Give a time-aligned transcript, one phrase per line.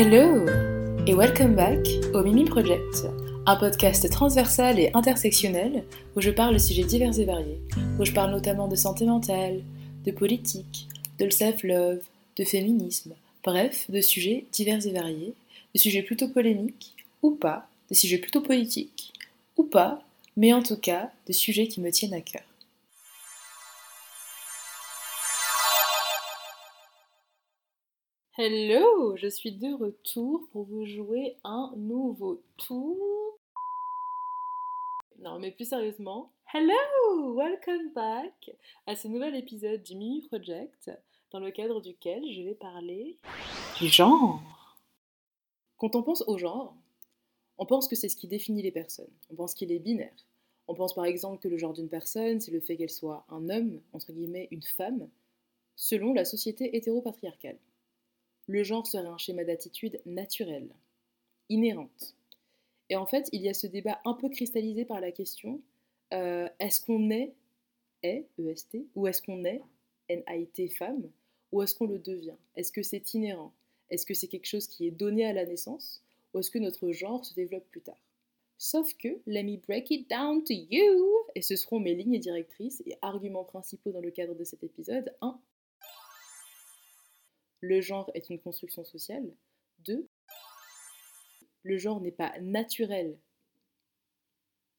[0.00, 0.46] Hello
[1.08, 3.08] et welcome back au Mimi Project,
[3.46, 5.82] un podcast transversal et intersectionnel
[6.14, 7.60] où je parle de sujets divers et variés,
[7.98, 9.60] où je parle notamment de santé mentale,
[10.04, 10.86] de politique,
[11.18, 11.98] de self-love,
[12.36, 15.34] de féminisme, bref, de sujets divers et variés,
[15.74, 19.12] de sujets plutôt polémiques ou pas, de sujets plutôt politiques
[19.56, 20.00] ou pas,
[20.36, 22.47] mais en tout cas de sujets qui me tiennent à cœur.
[28.40, 33.36] Hello, je suis de retour pour vous jouer un nouveau tour.
[35.18, 38.52] Non, mais plus sérieusement, hello, welcome back
[38.86, 40.92] à ce nouvel épisode du Mimi Project
[41.32, 43.18] dans le cadre duquel je vais parler
[43.80, 44.40] du genre.
[45.76, 46.76] Quand on pense au genre,
[47.58, 49.10] on pense que c'est ce qui définit les personnes.
[49.30, 50.14] On pense qu'il est binaire.
[50.68, 53.50] On pense par exemple que le genre d'une personne, c'est le fait qu'elle soit un
[53.50, 55.08] homme, entre guillemets, une femme,
[55.74, 57.58] selon la société hétéropatriarcale
[58.48, 60.68] le genre serait un schéma d'attitude naturel,
[61.48, 62.16] inhérente.
[62.90, 65.60] Et en fait, il y a ce débat un peu cristallisé par la question
[66.14, 67.34] euh, est-ce qu'on est,
[68.02, 69.60] est, EST, ou est-ce qu'on est,
[70.08, 71.10] NIT, femme,
[71.52, 72.36] ou est-ce qu'on le devient?
[72.56, 73.52] Est-ce que c'est inhérent?
[73.90, 76.02] Est-ce que c'est quelque chose qui est donné à la naissance,
[76.32, 78.00] ou est-ce que notre genre se développe plus tard?
[78.56, 82.82] Sauf que, let me break it down to you, et ce seront mes lignes directrices
[82.86, 85.14] et arguments principaux dans le cadre de cet épisode.
[85.20, 85.38] 1
[87.60, 89.32] le genre est une construction sociale.
[89.80, 90.08] 2.
[91.62, 93.18] Le genre n'est pas naturel,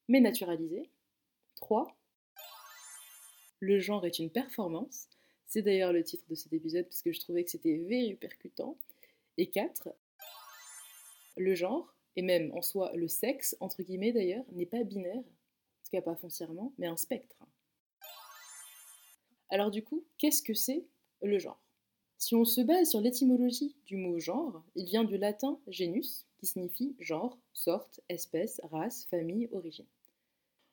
[0.08, 0.90] mais naturalisé.
[1.56, 1.96] 3.
[3.60, 5.08] Le genre est une performance.
[5.46, 8.76] C'est d'ailleurs le titre de cet épisode parce que je trouvais que c'était very percutant.
[9.36, 9.88] Et 4.
[11.36, 15.84] Le genre, et même en soi le sexe, entre guillemets d'ailleurs, n'est pas binaire, en
[15.84, 17.36] tout cas pas foncièrement, mais un spectre.
[19.48, 20.84] Alors du coup, qu'est-ce que c'est
[21.22, 21.60] le genre?
[22.20, 26.46] Si on se base sur l'étymologie du mot genre, il vient du latin genus, qui
[26.46, 29.86] signifie genre, sorte, espèce, race, famille, origine.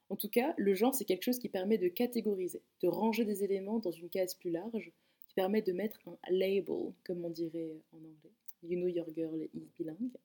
[0.10, 3.46] En tout cas, le genre, c'est quelque chose qui permet de catégoriser, de ranger des
[3.46, 4.92] éléments dans une case plus large,
[5.26, 8.34] qui permet de mettre un label, comme on dirait en anglais.
[8.64, 10.18] You know your girl is bilingue.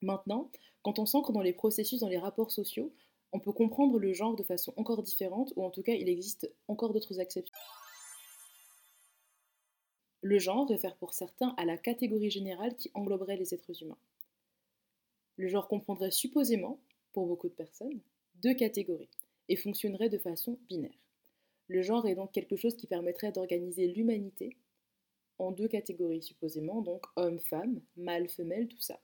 [0.00, 0.50] Maintenant,
[0.82, 2.90] quand on s'ancre dans les processus, dans les rapports sociaux,
[3.32, 6.50] on peut comprendre le genre de façon encore différente, ou en tout cas, il existe
[6.68, 7.54] encore d'autres exceptions.
[10.22, 13.98] Le genre réfère pour certains à la catégorie générale qui engloberait les êtres humains.
[15.36, 16.78] Le genre comprendrait supposément,
[17.12, 18.00] pour beaucoup de personnes,
[18.36, 19.10] deux catégories
[19.48, 20.98] et fonctionnerait de façon binaire.
[21.68, 24.56] Le genre est donc quelque chose qui permettrait d'organiser l'humanité
[25.38, 29.00] en deux catégories supposément, donc homme-femme, mâle-femelle, tout ça.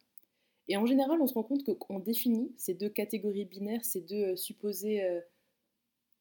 [0.69, 4.33] Et en général, on se rend compte qu'on définit ces deux catégories binaires, ces deux
[4.33, 5.21] euh, supposées euh,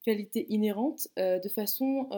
[0.03, 2.09] qualités inhérentes, euh, de façon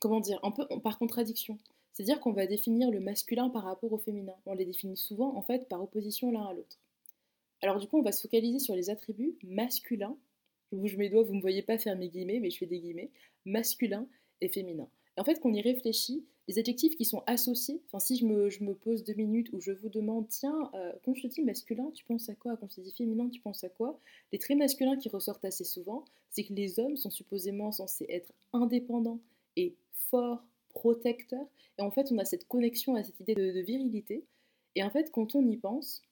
[0.00, 1.58] comment dire, un peu par contradiction.
[1.92, 4.34] C'est-à-dire qu'on va définir le masculin par rapport au féminin.
[4.46, 6.78] On les définit souvent en fait par opposition l'un à l'autre.
[7.62, 10.16] Alors du coup, on va se focaliser sur les attributs masculins.
[10.72, 12.66] Je bouge mes doigts, vous ne me voyez pas faire mes guillemets, mais je fais
[12.66, 13.10] des guillemets.
[13.44, 14.06] Masculin
[14.40, 14.88] et féminin.
[15.16, 18.50] Et en fait, qu'on y réfléchit, les adjectifs qui sont associés, enfin si je me,
[18.50, 21.42] je me pose deux minutes où je vous demande, tiens, euh, quand je te dis
[21.42, 22.56] masculin, tu penses à quoi?
[22.56, 23.98] Quand je te dis féminin, tu penses à quoi?
[24.32, 28.32] Les traits masculins qui ressortent assez souvent, c'est que les hommes sont supposément censés être
[28.52, 29.20] indépendants
[29.92, 31.46] fort, protecteur.
[31.78, 34.24] Et en fait, on a cette connexion à cette idée de, virilité.
[34.74, 36.02] Et en fait, quand on y pense,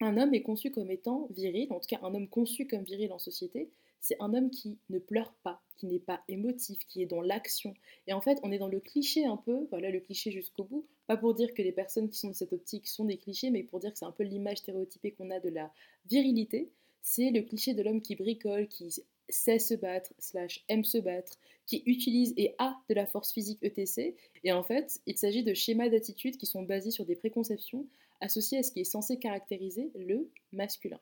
[0.00, 3.12] un homme est conçu comme étant viril, en tout cas un homme conçu comme viril
[3.12, 7.06] en société, c'est un homme qui ne pleure pas, qui n'est pas émotif, qui est
[7.06, 7.74] dans l'action.
[8.06, 10.86] Et en fait, on est dans le cliché un peu, voilà le cliché jusqu'au bout,
[11.06, 13.62] pas pour dire que les personnes qui sont dans cette optique sont des clichés, mais
[13.62, 15.70] pour dire que c'est un peu l'image stéréotypée qu'on a de la
[16.06, 16.70] virilité.
[17.02, 21.38] C'est le cliché de l'homme qui bricole, qui sait se battre, slash aime se battre,
[21.70, 24.16] qui utilise et a de la force physique ETC.
[24.42, 27.86] Et en fait, il s'agit de schémas d'attitude qui sont basés sur des préconceptions
[28.20, 30.98] associées à ce qui est censé caractériser le masculin.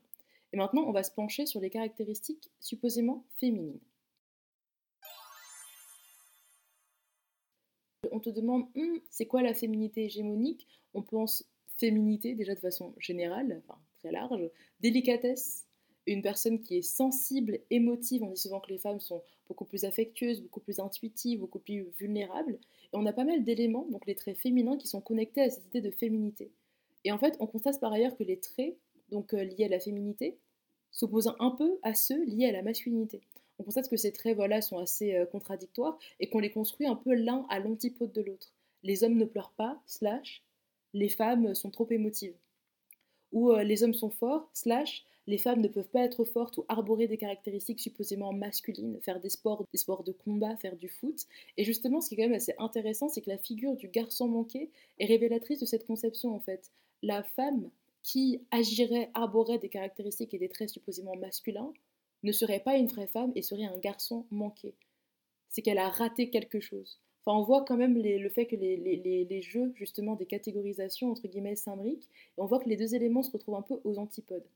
[0.52, 3.80] Et maintenant, on va se pencher sur les caractéristiques supposément féminines.
[8.12, 10.68] On te demande, hum, c'est quoi la féminité hégémonique?
[10.92, 11.44] On pense
[11.78, 14.50] féminité déjà de façon générale, enfin très large,
[14.80, 15.66] délicatesse,
[16.12, 18.22] une personne qui est sensible, émotive.
[18.22, 21.86] On dit souvent que les femmes sont beaucoup plus affectueuses, beaucoup plus intuitives, beaucoup plus
[21.98, 22.58] vulnérables.
[22.92, 25.66] Et on a pas mal d'éléments, donc les traits féminins, qui sont connectés à cette
[25.66, 26.50] idée de féminité.
[27.04, 28.76] Et en fait, on constate par ailleurs que les traits
[29.10, 30.38] donc, euh, liés à la féminité
[30.90, 33.20] s'opposent un peu à ceux liés à la masculinité.
[33.58, 36.96] On constate que ces traits voilà, sont assez euh, contradictoires et qu'on les construit un
[36.96, 38.52] peu l'un à l'antipode de l'autre.
[38.82, 40.42] Les hommes ne pleurent pas, slash,
[40.94, 42.34] les femmes sont trop émotives.
[43.32, 46.64] Ou euh, les hommes sont forts, slash, les femmes ne peuvent pas être fortes ou
[46.68, 51.26] arborer des caractéristiques supposément masculines, faire des sports, des sports de combat, faire du foot.
[51.58, 54.26] Et justement, ce qui est quand même assez intéressant, c'est que la figure du garçon
[54.26, 56.70] manqué est révélatrice de cette conception en fait.
[57.02, 57.70] la femme
[58.02, 61.74] qui agirait, arborait des caractéristiques et des traits supposément masculins
[62.22, 64.72] ne serait pas une vraie femme et serait un garçon manqué.
[65.50, 67.00] C'est qu'elle a raté quelque chose.
[67.24, 71.56] Enfin, on voit quand même le fait que les, jeux, justement, des catégorisations, entre guillemets,
[71.56, 72.08] s'imbriquent,
[72.38, 74.46] et on voit que les deux éléments se retrouvent un peu aux antipodes.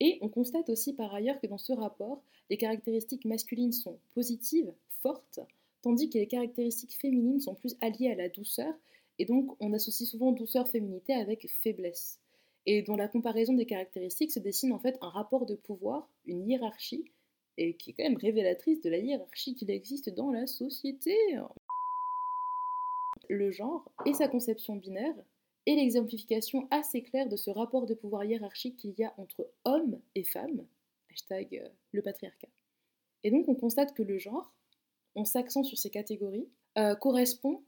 [0.00, 4.72] Et on constate aussi par ailleurs que dans ce rapport, les caractéristiques masculines sont positives,
[5.00, 5.40] fortes,
[5.82, 8.74] tandis que les caractéristiques féminines sont plus alliées à la douceur,
[9.18, 12.20] et donc on associe souvent douceur-féminité avec faiblesse.
[12.66, 16.48] Et dans la comparaison des caractéristiques se dessine en fait un rapport de pouvoir, une
[16.48, 17.04] hiérarchie,
[17.56, 21.16] et qui est quand même révélatrice de la hiérarchie qu'il existe dans la société.
[23.28, 25.14] Le genre et sa conception binaire
[25.66, 30.00] et l'exemplification assez claire de ce rapport de pouvoir hiérarchique qu'il y a entre hommes
[30.14, 30.66] et femmes,
[31.10, 32.48] hashtag euh, le patriarcat.
[33.22, 34.52] Et donc on constate que le genre,
[35.14, 37.62] on s'accent sur ces catégories, euh, correspond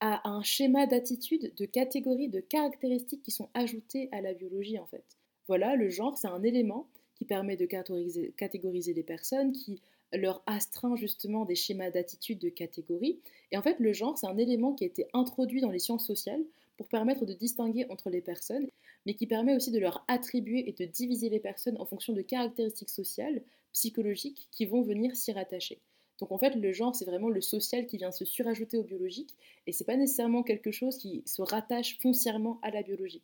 [0.00, 4.86] à un schéma d'attitude, de catégories, de caractéristiques qui sont ajoutées à la biologie en
[4.86, 5.04] fait.
[5.48, 9.80] Voilà, le genre, c'est un élément qui permet de catégoriser, catégoriser les personnes, qui
[10.12, 13.20] leur astreint justement des schémas d'attitude de catégories.
[13.50, 16.06] Et en fait, le genre, c'est un élément qui a été introduit dans les sciences
[16.06, 16.42] sociales
[16.76, 18.68] pour permettre de distinguer entre les personnes,
[19.06, 22.22] mais qui permet aussi de leur attribuer et de diviser les personnes en fonction de
[22.22, 23.42] caractéristiques sociales,
[23.72, 25.80] psychologiques, qui vont venir s'y rattacher.
[26.18, 29.34] Donc en fait, le genre, c'est vraiment le social qui vient se surajouter au biologique,
[29.66, 33.22] et c'est pas nécessairement quelque chose qui se rattache foncièrement à la biologie.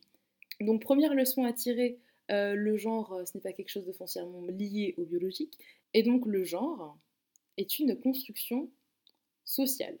[0.59, 1.97] Donc première leçon à tirer,
[2.31, 5.57] euh, le genre, euh, ce n'est pas quelque chose de foncièrement lié au biologique,
[5.93, 6.97] et donc le genre
[7.57, 8.69] est une construction
[9.45, 9.97] sociale.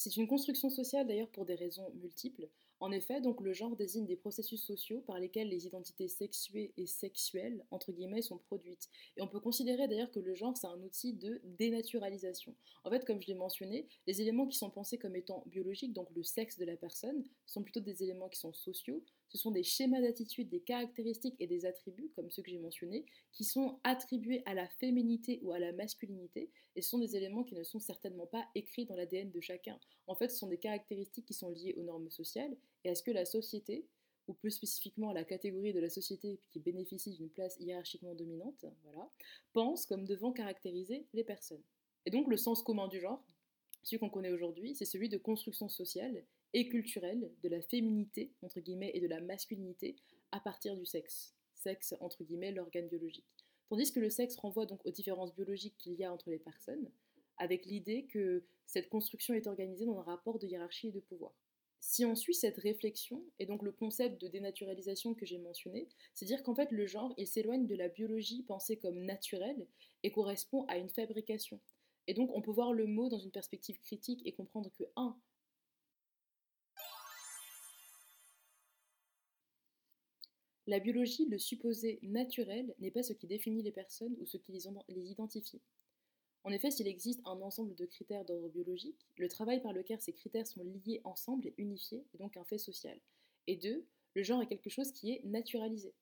[0.00, 2.48] C'est une construction sociale d'ailleurs pour des raisons multiples.
[2.82, 6.86] En effet, donc le genre désigne des processus sociaux par lesquels les identités sexuées et
[6.86, 8.88] sexuelles, entre guillemets, sont produites.
[9.18, 12.54] Et on peut considérer d'ailleurs que le genre, c'est un outil de dénaturalisation.
[12.84, 16.08] En fait, comme je l'ai mentionné, les éléments qui sont pensés comme étant biologiques, donc
[16.16, 19.04] le sexe de la personne, sont plutôt des éléments qui sont sociaux.
[19.28, 23.04] Ce sont des schémas d'attitude, des caractéristiques et des attributs, comme ceux que j'ai mentionnés,
[23.30, 27.44] qui sont attribués à la féminité ou à la masculinité, et ce sont des éléments
[27.44, 29.78] qui ne sont certainement pas écrits dans l'ADN de chacun.
[30.06, 33.02] En fait, ce sont des caractéristiques qui sont liées aux normes sociales et à ce
[33.02, 33.86] que la société,
[34.28, 39.10] ou plus spécifiquement la catégorie de la société qui bénéficie d'une place hiérarchiquement dominante, voilà,
[39.52, 41.62] pense comme devant caractériser les personnes?
[42.06, 43.24] Et donc le sens commun du genre,
[43.82, 48.60] celui qu'on connaît aujourd'hui, c'est celui de construction sociale et culturelle de la féminité, entre
[48.60, 49.96] guillemets, et de la masculinité
[50.32, 51.34] à partir du sexe.
[51.54, 53.24] Sexe, entre guillemets, l'organe biologique.
[53.68, 56.90] Tandis que le sexe renvoie donc aux différences biologiques qu'il y a entre les personnes,
[57.36, 61.32] avec l'idée que cette construction est organisée dans un rapport de hiérarchie et de pouvoir.
[61.80, 66.26] Si on suit cette réflexion, et donc le concept de dénaturalisation que j'ai mentionné, c'est
[66.26, 69.66] dire qu'en fait le genre, il s'éloigne de la biologie pensée comme naturelle
[70.02, 71.58] et correspond à une fabrication.
[72.06, 75.16] Et donc on peut voir le mot dans une perspective critique et comprendre que 1.
[80.66, 84.52] La biologie, le supposé naturel, n'est pas ce qui définit les personnes ou ce qui
[84.52, 85.60] les identifie.
[86.42, 90.12] En effet, s'il existe un ensemble de critères d'ordre biologique, le travail par lequel ces
[90.12, 92.98] critères sont liés ensemble est unifié, et donc un fait social.
[93.46, 93.84] Et deux,
[94.14, 95.92] le genre est quelque chose qui est naturalisé.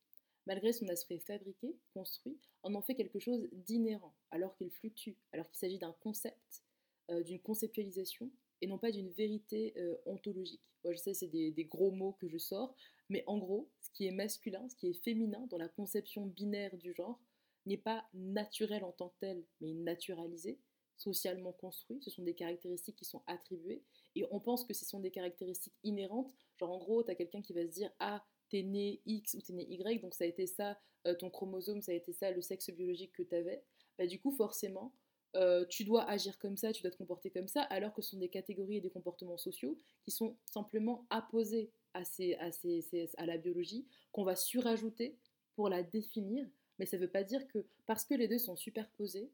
[0.46, 5.48] Malgré son aspect fabriqué, construit, on en fait quelque chose d'inhérent, alors qu'il fluctue, alors
[5.48, 6.62] qu'il s'agit d'un concept,
[7.10, 8.30] euh, d'une conceptualisation,
[8.60, 10.62] et non pas d'une vérité euh, ontologique.
[10.84, 12.74] Moi, je sais, c'est des, des, gros mots que je sors,
[13.08, 16.76] mais en gros, ce qui est masculin, ce qui est féminin dans la conception binaire
[16.76, 17.20] du genre,
[17.68, 20.58] n'est pas naturel en tant que tel, mais naturalisé,
[20.96, 22.00] socialement construit.
[22.02, 23.82] Ce sont des caractéristiques qui sont attribuées.
[24.16, 26.34] Et on pense que ce sont des caractéristiques inhérentes.
[26.58, 29.40] Genre, en gros, tu as quelqu'un qui va se dire Ah, t'es né X ou
[29.40, 32.30] t'es né Y, donc ça a été ça, euh, ton chromosome, ça a été ça,
[32.30, 33.62] le sexe biologique que tu avais.
[33.98, 34.92] Bah, du coup, forcément,
[35.36, 38.10] euh, tu dois agir comme ça, tu dois te comporter comme ça, alors que ce
[38.10, 42.34] sont des catégories et des comportements sociaux qui sont simplement apposés à, ces,
[43.16, 45.18] à la biologie, qu'on va surajouter
[45.54, 46.46] pour la définir
[46.78, 49.30] mais ça ne veut pas dire que parce que les deux sont superposés,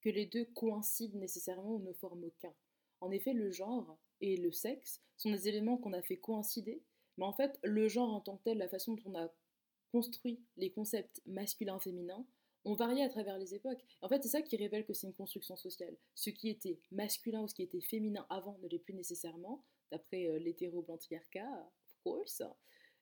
[0.00, 2.54] que les deux coïncident nécessairement ou ne forment qu'un.
[3.00, 6.82] En effet, le genre et le sexe sont des éléments qu'on a fait coïncider,
[7.18, 9.32] mais en fait, le genre en tant que tel, la façon dont on a
[9.92, 12.26] construit les concepts masculins-féminins,
[12.64, 13.84] ont varié à travers les époques.
[14.02, 15.96] En fait, c'est ça qui révèle que c'est une construction sociale.
[16.14, 19.62] Ce qui était masculin ou ce qui était féminin avant ne l'est plus nécessairement,
[19.92, 22.42] d'après euh, l'hétéro-blantriarcat, of course.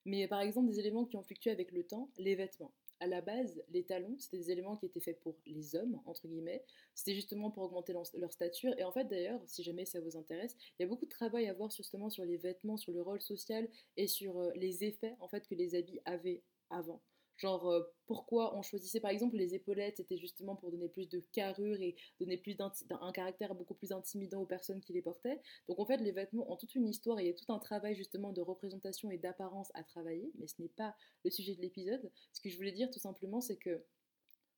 [0.04, 2.74] Mais par exemple, des éléments qui ont fluctué avec le temps, les vêtements
[3.04, 6.26] à la base, les talons, c'était des éléments qui étaient faits pour les hommes, entre
[6.26, 6.64] guillemets.
[6.94, 8.74] C'était justement pour augmenter leur, stature.
[8.78, 11.46] Et en fait, d'ailleurs, si jamais ça vous intéresse, il y a beaucoup de travail
[11.46, 13.68] à voir justement sur les vêtements, sur le rôle social
[13.98, 17.02] et sur euh, les effets en fait que les habits avaient avant.
[17.36, 21.20] Genre, euh, pourquoi on choisissait par exemple les épaulettes, c'était justement pour donner plus de
[21.32, 25.40] carrure et donner plus un caractère beaucoup plus intimidant aux personnes qui les portaient.
[25.68, 27.58] Donc en fait, les vêtements ont toute une histoire et il y a tout un
[27.58, 31.60] travail justement de représentation et d'apparence à travailler, mais ce n'est pas le sujet de
[31.60, 32.10] l'épisode.
[32.32, 33.82] Ce que je voulais dire tout simplement, c'est que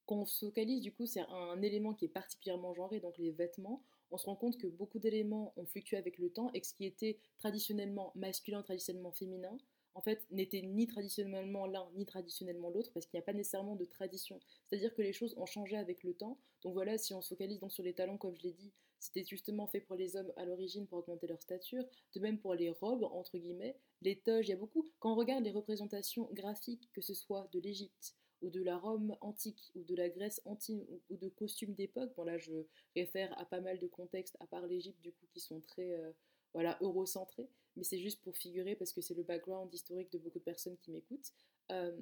[0.07, 3.33] quand on se focalise, du coup, c'est un élément qui est particulièrement genré, donc les
[3.33, 6.67] vêtements, on se rend compte que beaucoup d'éléments ont fluctué avec le temps et que
[6.67, 9.59] ce qui était traditionnellement masculin, traditionnellement féminin,
[9.97, 13.77] en fait, n'était ni traditionnellement l'un ni traditionnellement l'autre, parce qu'il n'y a pas nécessairement
[13.77, 14.39] de tradition.
[14.67, 16.39] C'est-à-dire que les choses ont changé avec le temps.
[16.63, 19.25] Donc voilà, si on se focalise donc sur les talons, comme je l'ai dit, c'était
[19.25, 21.83] justement fait pour les hommes à l'origine pour augmenter leur stature.
[22.15, 24.87] De même pour les robes, entre guillemets, les toges, il y a beaucoup.
[24.99, 29.17] Quand on regarde les représentations graphiques, que ce soit de l'Égypte, ou de la Rome
[29.23, 32.53] antique, ou de la Grèce antique, ou de costumes d'époque, bon là je
[32.95, 35.95] réfère à pas mal de contextes, à part l'Égypte du coup, qui sont très...
[35.95, 36.13] Euh,
[36.53, 40.39] voilà, eurocentré, mais c'est juste pour figurer parce que c'est le background historique de beaucoup
[40.39, 41.33] de personnes qui m'écoutent.
[41.71, 42.01] Euh,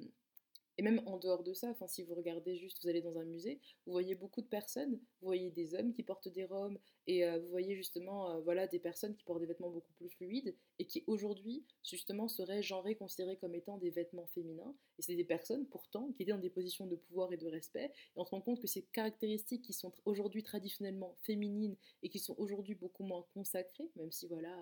[0.77, 3.23] et même en dehors de ça, enfin, si vous regardez juste, vous allez dans un
[3.23, 6.77] musée, vous voyez beaucoup de personnes, vous voyez des hommes qui portent des robes,
[7.07, 10.09] et euh, vous voyez justement euh, voilà, des personnes qui portent des vêtements beaucoup plus
[10.09, 14.75] fluides, et qui aujourd'hui, justement, seraient genrées, considérées comme étant des vêtements féminins.
[14.99, 17.85] Et c'est des personnes, pourtant, qui étaient dans des positions de pouvoir et de respect,
[17.85, 22.19] et on se rend compte que ces caractéristiques qui sont aujourd'hui traditionnellement féminines, et qui
[22.19, 24.61] sont aujourd'hui beaucoup moins consacrées, même si, voilà,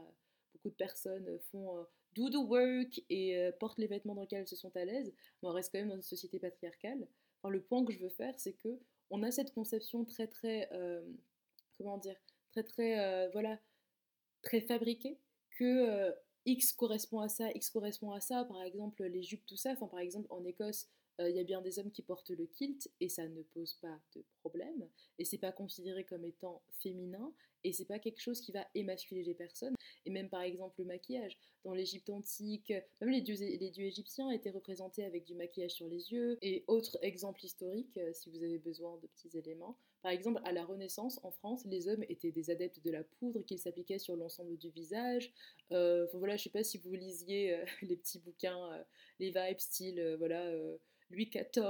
[0.63, 1.83] beaucoup de personnes font euh,
[2.15, 5.13] do the work et euh, portent les vêtements dans lesquels elles se sont à l'aise,
[5.41, 7.07] mais on reste quand même dans une société patriarcale.
[7.45, 8.79] Le point que je veux faire, c'est que
[9.09, 11.03] on a cette conception très très euh,
[11.77, 12.15] comment dire
[12.53, 13.59] très très voilà
[14.41, 15.19] très fabriquée
[15.57, 16.13] que
[16.45, 18.45] X correspond à ça, X correspond à ça.
[18.45, 19.71] Par exemple, les jupes, tout ça.
[19.71, 20.87] Enfin, par exemple, en Écosse,
[21.19, 23.99] il y a bien des hommes qui portent le kilt et ça ne pose pas
[24.15, 24.87] de problème.
[25.19, 27.33] Et c'est pas considéré comme étant féminin
[27.65, 29.75] et c'est pas quelque chose qui va émasculer les personnes.
[30.05, 31.37] Et même par exemple le maquillage.
[31.63, 35.87] Dans l'Égypte antique, même les dieux, les dieux égyptiens étaient représentés avec du maquillage sur
[35.87, 36.37] les yeux.
[36.41, 40.51] Et autre exemple historique, euh, si vous avez besoin de petits éléments, par exemple à
[40.51, 44.17] la Renaissance en France, les hommes étaient des adeptes de la poudre qu'ils s'appliquaient sur
[44.17, 45.31] l'ensemble du visage.
[45.71, 48.85] Euh, voilà, je sais pas si vous lisiez euh, les petits bouquins,
[49.19, 50.51] les vibes style, voilà
[51.13, 51.63] Louis XIV.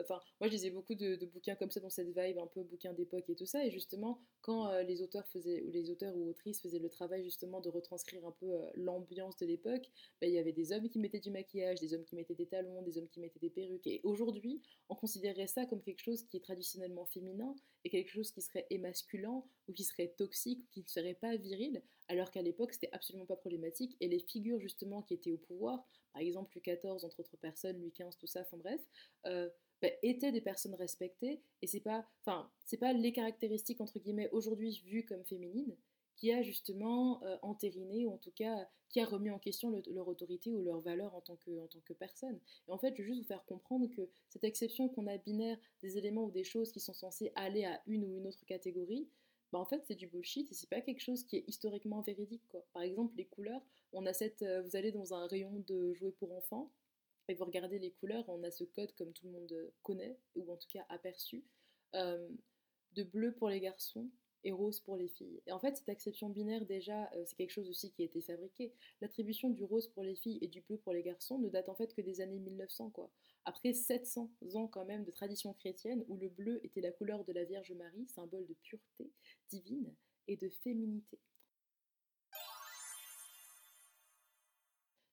[0.00, 2.92] Enfin, moi, je lisais beaucoup de, bouquins comme ça dans cette vibe, un peu bouquins
[2.92, 3.64] d'époque et tout ça.
[3.64, 7.22] Et justement, quand euh, les auteurs faisaient, ou les auteurs ou autrices faisaient le travail
[7.24, 9.88] justement de retranscrire un peu euh, l'ambiance de l'époque,
[10.20, 12.46] ben, il y avait des hommes qui mettaient du maquillage, des hommes qui mettaient des
[12.46, 13.86] talons, des hommes qui mettaient des perruques.
[13.86, 18.30] Et aujourd'hui, on considérait ça comme quelque chose qui est traditionnellement féminin et quelque chose
[18.32, 22.42] qui serait émasculant ou qui serait toxique ou qui ne serait pas viril, alors qu'à
[22.42, 23.96] l'époque, c'était absolument pas problématique.
[24.00, 27.78] Et les figures justement qui étaient au pouvoir, par exemple Louis XIV, entre autres personnes,
[27.78, 28.80] Louis XV, tout ça, enfin bref,
[29.26, 29.50] euh,
[29.82, 34.30] bah, étaient des personnes respectées et c'est pas, enfin, c'est pas les caractéristiques entre guillemets
[34.32, 35.76] aujourd'hui vues comme féminines
[36.16, 40.08] qui a justement euh, entériné ou en tout cas qui a remis en question leur
[40.08, 42.40] autorité ou leur valeur en tant, que, en tant que personne.
[42.66, 45.58] Et en fait, je veux juste vous faire comprendre que cette exception qu'on a binaire
[45.82, 49.06] des éléments ou des choses qui sont censées aller à une ou une autre catégorie,
[49.52, 52.46] bah en fait c'est du bullshit et c'est pas quelque chose qui est historiquement véridique
[52.48, 52.64] quoi.
[52.72, 53.62] Par exemple les couleurs,
[53.92, 56.72] on a cette, euh, vous allez dans un rayon de jouets pour enfants
[57.28, 60.50] et vous regardez les couleurs, on a ce code comme tout le monde connaît ou
[60.52, 61.44] en tout cas aperçu
[61.94, 62.28] euh,
[62.92, 64.08] de bleu pour les garçons
[64.44, 65.42] et rose pour les filles.
[65.46, 68.20] Et en fait, cette exception binaire, déjà, euh, c'est quelque chose aussi qui a été
[68.20, 68.72] fabriqué.
[69.00, 71.74] L'attribution du rose pour les filles et du bleu pour les garçons ne date en
[71.74, 73.10] fait que des années 1900, quoi.
[73.48, 77.32] Après 700 ans quand même de tradition chrétienne où le bleu était la couleur de
[77.32, 79.12] la Vierge Marie, symbole de pureté
[79.48, 79.94] divine
[80.26, 81.20] et de féminité.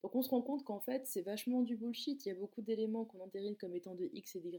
[0.01, 2.63] Donc on se rend compte qu'en fait c'est vachement du bullshit, il y a beaucoup
[2.63, 4.57] d'éléments qu'on entérine comme étant de X et d'Y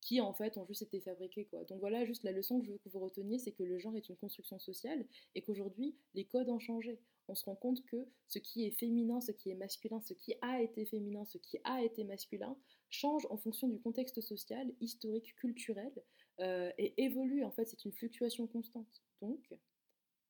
[0.00, 1.64] qui en fait ont juste été fabriqués quoi.
[1.64, 3.94] Donc voilà, juste la leçon que je veux que vous reteniez, c'est que le genre
[3.94, 6.98] est une construction sociale et qu'aujourd'hui les codes ont changé.
[7.28, 10.34] On se rend compte que ce qui est féminin, ce qui est masculin, ce qui
[10.42, 12.56] a été féminin, ce qui a été masculin,
[12.88, 15.92] change en fonction du contexte social, historique, culturel
[16.40, 17.44] euh, et évolue.
[17.44, 19.02] En fait, c'est une fluctuation constante.
[19.20, 19.54] Donc,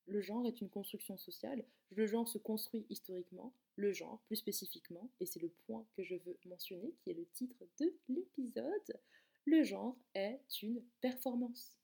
[0.06, 1.64] le genre est une construction sociale.
[1.90, 3.52] Le genre se construit historiquement.
[3.76, 7.26] Le genre, plus spécifiquement, et c'est le point que je veux mentionner, qui est le
[7.34, 9.00] titre de l'épisode,
[9.44, 11.76] le genre est une performance.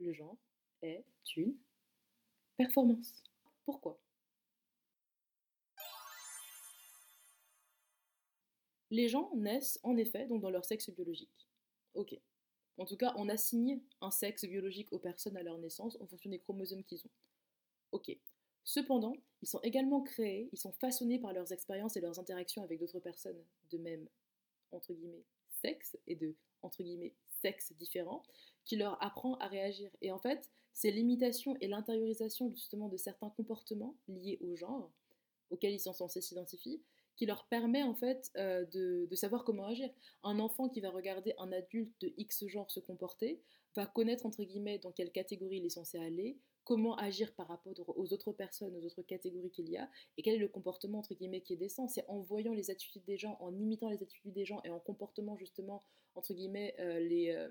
[0.00, 0.36] Le genre
[0.82, 1.04] est
[1.36, 1.56] une
[2.56, 3.22] performance.
[3.64, 4.01] Pourquoi?
[8.92, 11.48] Les gens naissent en effet dans leur sexe biologique.
[11.94, 12.14] Ok.
[12.76, 16.28] En tout cas, on assigne un sexe biologique aux personnes à leur naissance en fonction
[16.28, 17.10] des chromosomes qu'ils ont.
[17.92, 18.14] Ok.
[18.64, 22.78] Cependant, ils sont également créés, ils sont façonnés par leurs expériences et leurs interactions avec
[22.78, 24.06] d'autres personnes de même,
[24.72, 28.22] entre guillemets, sexe et de entre guillemets, sexe différent,
[28.66, 29.90] qui leur apprend à réagir.
[30.02, 34.92] Et en fait, c'est l'imitation et l'intériorisation justement de certains comportements liés au genre,
[35.50, 36.82] auxquels ils sont censés s'identifier,
[37.16, 39.90] qui leur permet en fait euh, de, de, savoir comment agir.
[40.22, 43.40] Un enfant qui va regarder un adulte de X genre se comporter
[43.74, 47.72] va connaître entre guillemets dans quelle catégorie il est censé aller, comment agir par rapport
[47.98, 51.14] aux autres personnes, aux autres catégories qu'il y a, et quel est le comportement entre
[51.14, 51.88] guillemets qui est décent.
[51.88, 54.78] C'est en voyant les attitudes des gens, en imitant les attitudes des gens et en
[54.78, 55.82] comportement justement
[56.14, 57.48] entre guillemets euh, les, euh,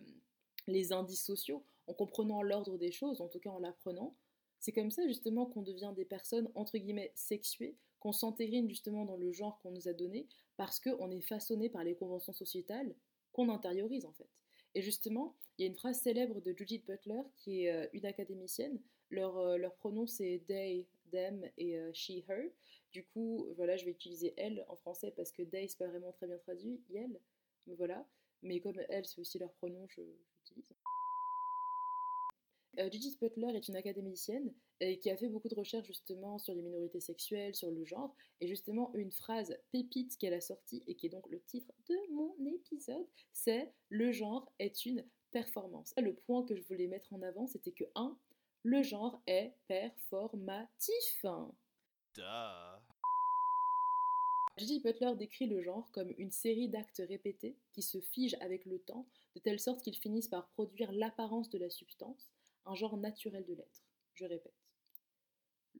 [0.67, 4.15] les indices sociaux, en comprenant l'ordre des choses, en tout cas en l'apprenant.
[4.59, 9.15] C'est comme ça justement qu'on devient des personnes entre guillemets sexuées, qu'on s'entérine justement dans
[9.15, 10.27] le genre qu'on nous a donné,
[10.57, 12.93] parce qu'on est façonné par les conventions sociétales
[13.31, 14.27] qu'on intériorise en fait.
[14.73, 18.05] Et justement, il y a une phrase célèbre de Judith Butler, qui est euh, une
[18.05, 18.81] académicienne.
[19.09, 22.49] Leur, euh, leur pronom, c'est they, them et euh, she, her.
[22.91, 26.11] Du coup, voilà, je vais utiliser elle en français parce que they, c'est pas vraiment
[26.11, 27.19] très bien traduit, elle.
[27.67, 28.05] Voilà.
[28.41, 30.73] Mais comme elle, c'est aussi leur pronom, j'utilise.
[32.91, 34.53] Judith Butler est une académicienne
[35.01, 38.47] qui a fait beaucoup de recherches justement sur les minorités sexuelles, sur le genre, et
[38.47, 42.35] justement une phrase pépite qu'elle a sortie et qui est donc le titre de mon
[42.45, 45.93] épisode, c'est le genre est une performance.
[45.97, 48.17] Le point que je voulais mettre en avant, c'était que 1.
[48.63, 51.25] Le genre est performatif.
[54.57, 54.81] J.J.
[54.81, 59.07] Butler décrit le genre comme une série d'actes répétés qui se figent avec le temps,
[59.35, 62.29] de telle sorte qu'ils finissent par produire l'apparence de la substance,
[62.65, 63.83] un genre naturel de l'être.
[64.13, 64.60] Je répète.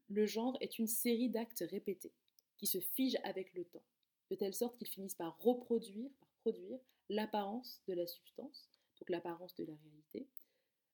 [0.10, 2.14] Le genre est une série d'actes répétés
[2.58, 3.84] qui se figent avec le temps,
[4.30, 6.80] de telle sorte qu'ils finissent par reproduire, par produire
[7.10, 8.70] l'apparence de la substance,
[9.00, 10.28] donc l'apparence de la réalité,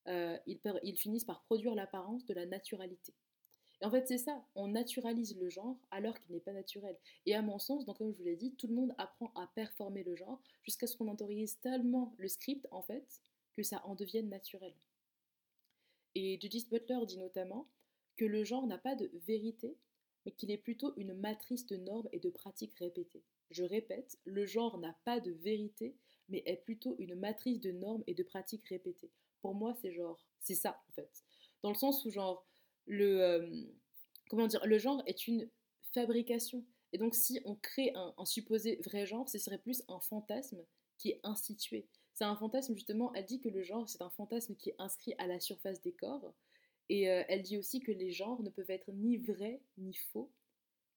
[0.07, 3.13] euh, ils, finissent par produire l'apparence de la naturalité.
[3.81, 6.97] Et en fait, c'est ça, on naturalise le genre alors qu'il n'est pas naturel.
[7.25, 9.47] Et à mon sens, donc comme je vous l'ai dit, tout le monde apprend à
[9.53, 13.21] performer le genre jusqu'à ce qu'on autorise tellement le script, en fait,
[13.55, 14.73] que ça en devienne naturel.
[16.15, 17.67] Et Judith Butler dit notamment
[18.17, 19.77] que le genre n'a pas de vérité,
[20.25, 23.23] mais qu'il est plutôt une matrice de normes et de pratiques répétées.
[23.49, 25.95] Je répète, le genre n'a pas de vérité,
[26.27, 29.11] mais est plutôt une matrice de normes et de pratiques répétées.
[29.41, 31.23] Pour moi, c'est genre, c'est ça en fait.
[31.63, 32.45] Dans le sens où genre,
[32.85, 33.63] le, euh,
[34.29, 35.49] comment dire, le genre est une
[35.93, 36.65] fabrication.
[36.93, 40.63] Et donc si on crée un, supposé vrai genre, ce serait plus un fantasme
[40.97, 41.87] qui est institué.
[42.13, 45.13] C'est un fantasme justement, elle dit que le genre, c'est un fantasme qui est inscrit
[45.17, 46.33] à la surface des corps.
[46.89, 50.31] Et euh, elle dit aussi que les genres ne peuvent être ni vrais ni faux,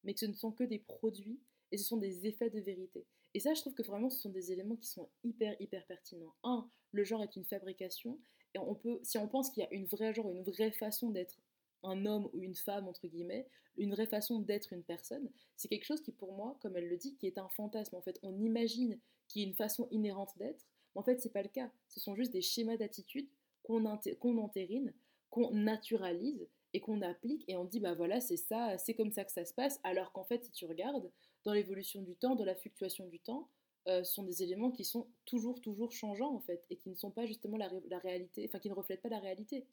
[0.05, 1.41] mais que ce ne sont que des produits
[1.73, 3.05] et ce sont des effets de vérité.
[3.35, 6.35] Et ça, je trouve que vraiment, ce sont des éléments qui sont hyper, hyper pertinents.
[6.43, 8.19] Un, le genre est une fabrication,
[8.55, 11.11] et on peut, si on pense qu'il y a une vraie genre, une vraie façon
[11.11, 11.37] d'être
[11.83, 15.85] un homme ou une femme, entre guillemets, une vraie façon d'être une personne, c'est quelque
[15.85, 17.95] chose qui, pour moi, comme elle le dit, qui est un fantasme.
[17.95, 18.99] En fait, on imagine
[19.29, 21.71] qu'il y a une façon inhérente d'être, mais en fait, c'est pas le cas.
[21.89, 23.29] Ce sont juste des schémas d'attitude
[23.63, 24.93] qu'on entérine,
[25.31, 29.25] qu'on naturalise, et qu'on applique et on dit bah voilà c'est ça, c'est comme ça
[29.25, 31.11] que ça se passe, alors qu'en fait si tu regardes
[31.45, 33.49] dans l'évolution du temps, dans la fluctuation du temps,
[33.89, 37.11] euh, sont des éléments qui sont toujours toujours changeants en fait et qui ne sont
[37.11, 39.67] pas justement la, réalité, enfin qui ne reflètent pas la réalité.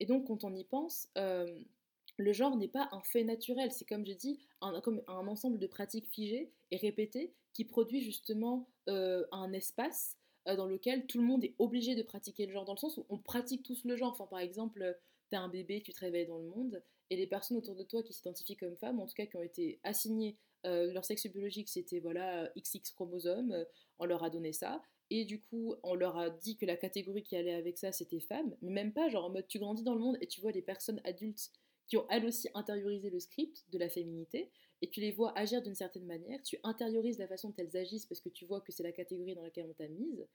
[0.00, 1.60] Et donc quand on y pense, euh,
[2.16, 5.58] le genre n'est pas un fait naturel, c'est comme j'ai dit, un, comme un ensemble
[5.58, 10.16] de pratiques figées et répétées qui produit justement euh, un espace
[10.46, 13.06] dans lequel tout le monde est obligé de pratiquer le genre, dans le sens où
[13.08, 14.12] on pratique tous le genre.
[14.12, 14.96] Enfin, par exemple,
[15.30, 18.02] tu un bébé, tu te réveilles dans le monde, et les personnes autour de toi
[18.02, 21.68] qui s'identifient comme femmes, en tout cas qui ont été assignées, euh, leur sexe biologique
[21.68, 23.64] c'était voilà XX chromosome, euh,
[23.98, 27.22] on leur a donné ça, et du coup on leur a dit que la catégorie
[27.22, 29.94] qui allait avec ça c'était femme, mais même pas genre en mode tu grandis dans
[29.94, 31.50] le monde et tu vois des personnes adultes
[31.86, 34.50] qui ont elles aussi intériorisé le script de la féminité,
[34.84, 38.04] et tu les vois agir d'une certaine manière, tu intériorises la façon dont elles agissent
[38.04, 40.26] parce que tu vois que c'est la catégorie dans laquelle on t'a mise,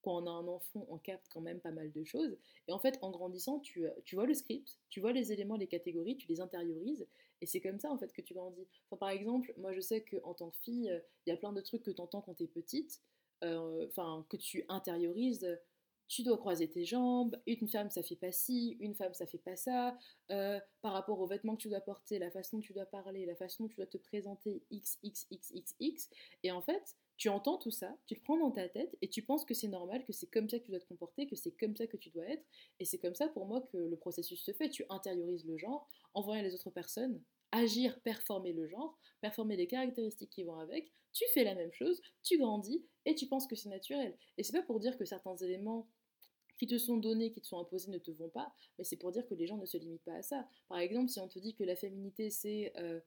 [0.00, 2.38] quand on a un enfant, on capte quand même pas mal de choses.
[2.68, 5.56] Et en fait, en grandissant, tu, euh, tu vois le script, tu vois les éléments,
[5.56, 7.04] les catégories, tu les intériorises.
[7.40, 8.68] Et c'est comme ça, en fait, que tu grandis.
[9.00, 11.82] Par exemple, moi, je sais qu'en tant que fille, il y a plein de trucs
[11.82, 13.02] que tu entends quand tu es petite,
[13.42, 15.58] euh, enfin, que tu intériorises.
[16.08, 19.38] Tu dois croiser tes jambes, une femme ça fait pas ci, une femme ça fait
[19.38, 19.96] pas ça,
[20.28, 23.34] par rapport aux vêtements que tu dois porter, la façon dont tu dois parler, la
[23.34, 26.10] façon dont tu dois te présenter, x, x, x, x, x.
[26.42, 29.22] Et en fait, tu entends tout ça, tu le prends dans ta tête et tu
[29.22, 31.52] penses que c'est normal, que c'est comme ça que tu dois te comporter, que c'est
[31.52, 32.44] comme ça que tu dois être.
[32.78, 34.68] Et c'est comme ça pour moi que le processus se fait.
[34.68, 39.66] Tu intériorises le genre en voyant les autres personnes agir, performer le genre, performer les
[39.66, 40.92] caractéristiques qui vont avec.
[41.12, 44.16] Tu fais la même chose, tu grandis et tu penses que c'est naturel.
[44.36, 45.88] Et c'est pas pour dire que certains éléments
[46.58, 49.12] qui te sont donnés, qui te sont imposés ne te vont pas, mais c'est pour
[49.12, 50.48] dire que les gens ne se limitent pas à ça.
[50.68, 53.00] Par exemple, si on te dit que la féminité c'est euh,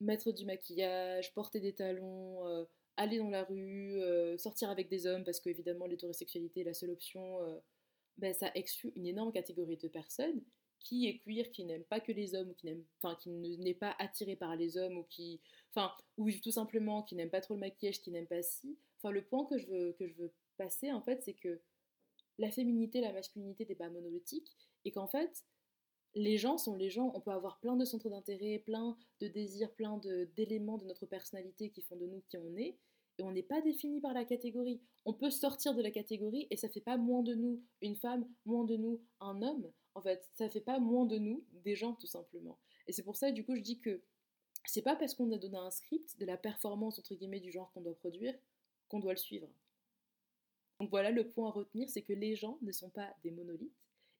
[0.00, 2.64] mettre du maquillage, porter des talons, euh,
[2.96, 6.90] aller dans la rue, euh, sortir avec des hommes, parce qu'évidemment l'hétérosexualité est la seule
[6.90, 7.38] option,
[8.18, 10.42] ben, ça exclut une énorme catégorie de personnes
[10.78, 13.74] qui est queer, qui n'aime pas que les hommes, ou qui n'aime, enfin, qui n'est
[13.74, 15.40] pas attiré par les hommes, ou qui,
[15.74, 18.78] enfin, ou tout simplement qui n'aime pas trop le maquillage, qui n'aime pas si.
[18.98, 21.60] Enfin, le point que je veux, que je veux passer, en fait, c'est que
[22.38, 25.44] la féminité, la masculinité n'est pas monolithique, et qu'en fait,
[26.14, 29.72] les gens sont les gens, on peut avoir plein de centres d'intérêt, plein de désirs,
[29.74, 29.98] plein
[30.36, 32.78] d'éléments de, de notre personnalité qui font de nous qui on est,
[33.18, 34.80] et on n'est pas défini par la catégorie.
[35.04, 38.28] On peut sortir de la catégorie et ça fait pas moins de nous une femme,
[38.44, 39.70] moins de nous un homme.
[39.94, 42.58] En fait, ça fait pas moins de nous des gens tout simplement.
[42.86, 44.02] Et c'est pour ça du coup je dis que
[44.66, 47.72] c'est pas parce qu'on a donné un script de la performance entre guillemets du genre
[47.72, 48.34] qu'on doit produire
[48.88, 49.48] qu'on doit le suivre.
[50.80, 53.72] Donc voilà le point à retenir, c'est que les gens ne sont pas des monolithes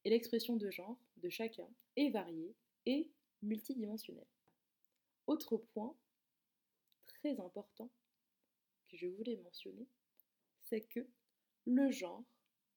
[0.05, 2.55] et l'expression de genre de chacun est variée
[2.87, 3.11] et
[3.43, 4.27] multidimensionnelle.
[5.27, 5.95] Autre point
[7.07, 7.91] très important
[8.89, 9.87] que je voulais mentionner,
[10.63, 11.07] c'est que
[11.67, 12.25] le genre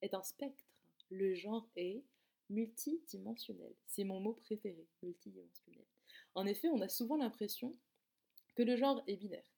[0.02, 0.66] est un spectre.
[1.12, 2.04] Le genre est
[2.50, 3.74] multidimensionnel.
[3.88, 5.86] C'est mon mot préféré, multidimensionnel.
[6.36, 7.76] En effet, on a souvent l'impression
[8.56, 9.52] que le genre est binaire.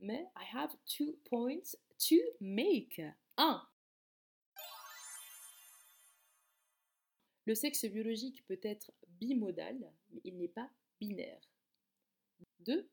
[0.00, 1.76] Mais I have two points
[2.08, 3.00] to make.
[3.36, 3.68] 1.
[7.46, 10.70] Le sexe biologique peut être bimodal, mais il n'est pas
[11.00, 11.40] binaire.
[12.60, 12.88] 2.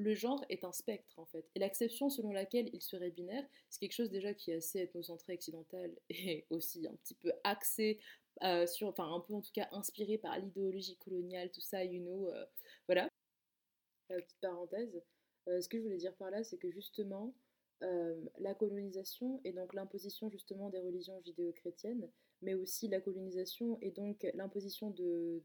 [0.00, 1.46] le genre est un spectre en fait.
[1.54, 5.34] Et l'acception selon laquelle il serait binaire, c'est quelque chose déjà qui est assez ethnocentré
[5.34, 8.00] occidental et aussi un petit peu axé
[8.42, 12.00] euh, sur, enfin un peu en tout cas inspiré par l'idéologie coloniale, tout ça, you
[12.02, 12.46] know, euh,
[12.88, 13.08] voilà.
[14.10, 15.02] Euh, petite parenthèse.
[15.46, 17.34] Ce que je voulais dire par là, c'est que justement,
[17.80, 22.08] la colonisation et donc l'imposition justement des religions judéo-chrétiennes,
[22.42, 25.42] mais aussi la colonisation et donc l'imposition de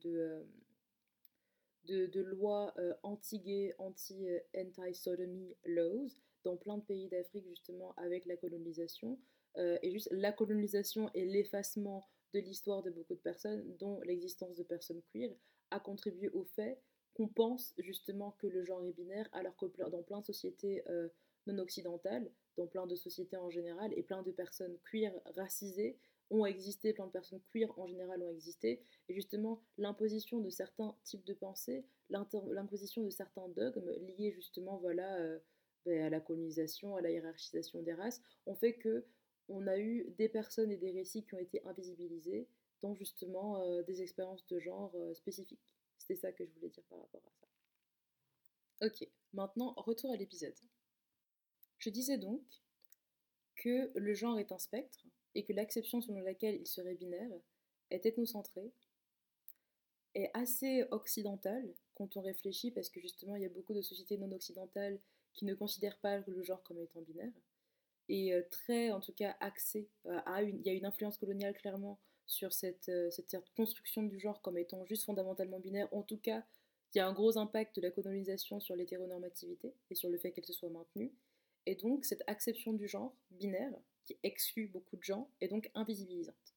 [1.87, 6.09] de, lois euh, anti-gay, anti-anti-sodomy laws
[6.43, 9.19] dans plein de pays d'Afrique justement avec la colonisation.
[9.57, 14.55] Euh, et juste la colonisation et l'effacement de l'histoire de beaucoup de personnes, dont l'existence
[14.57, 15.33] de personnes queer,
[15.71, 16.81] a contribué au fait
[17.15, 21.07] qu'on pense justement que le genre est binaire, alors que dans plein de sociétés euh,
[21.47, 25.97] non occidentales, dans plein de sociétés en général, et plein de personnes queer racisées,
[26.29, 30.95] ont existé, plein de personnes queer en général ont existé, et justement l'imposition de certains
[31.03, 35.39] types de pensées, l'imposition de certains dogmes liés justement euh,
[35.85, 39.05] ben, à la colonisation, à la hiérarchisation des races, ont fait que
[39.47, 42.47] on a eu des personnes et des récits qui ont été invisibilisés
[42.81, 45.74] dans justement euh, des expériences de genre spécifiques.
[46.07, 48.87] C'était ça que je voulais dire par rapport à ça.
[48.87, 50.53] Ok, maintenant retour à l'épisode.
[51.79, 52.43] Je disais donc
[53.55, 57.31] que le genre est un spectre, et que l'acception selon laquelle il serait binaire
[57.89, 58.71] est ethnocentrée,
[60.13, 64.17] est assez occidentale quand on réfléchit, parce que justement il y a beaucoup de sociétés
[64.17, 64.99] non occidentales
[65.33, 67.33] qui ne considèrent pas le genre comme étant binaire,
[68.09, 71.17] et euh, très en tout cas axée euh, à une, il y a une influence
[71.17, 76.03] coloniale clairement sur cette, euh, cette, construction du genre comme étant juste fondamentalement binaire, en
[76.03, 76.43] tout cas
[76.93, 80.31] il y a un gros impact de la colonisation sur l'hétéronormativité et sur le fait
[80.31, 81.13] qu'elle se soit maintenue,
[81.65, 83.73] et donc cette acception du genre binaire
[84.05, 86.55] qui exclut beaucoup de gens et donc invisibilisante.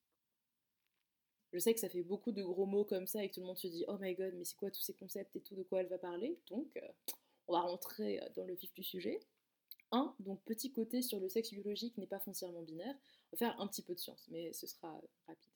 [1.53, 3.47] Je sais que ça fait beaucoup de gros mots comme ça et que tout le
[3.47, 5.63] monde se dit Oh my god, mais c'est quoi tous ces concepts et tout de
[5.63, 6.39] quoi elle va parler?
[6.49, 6.89] Donc, euh,
[7.47, 9.19] on va rentrer dans le vif du sujet.
[9.93, 10.15] 1.
[10.21, 12.95] Donc, petit côté sur le sexe biologique n'est pas foncièrement binaire.
[13.33, 15.53] On va faire un petit peu de science, mais ce sera rapide.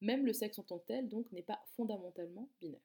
[0.00, 2.80] Même le sexe en tant que tel, donc, n'est pas fondamentalement binaire.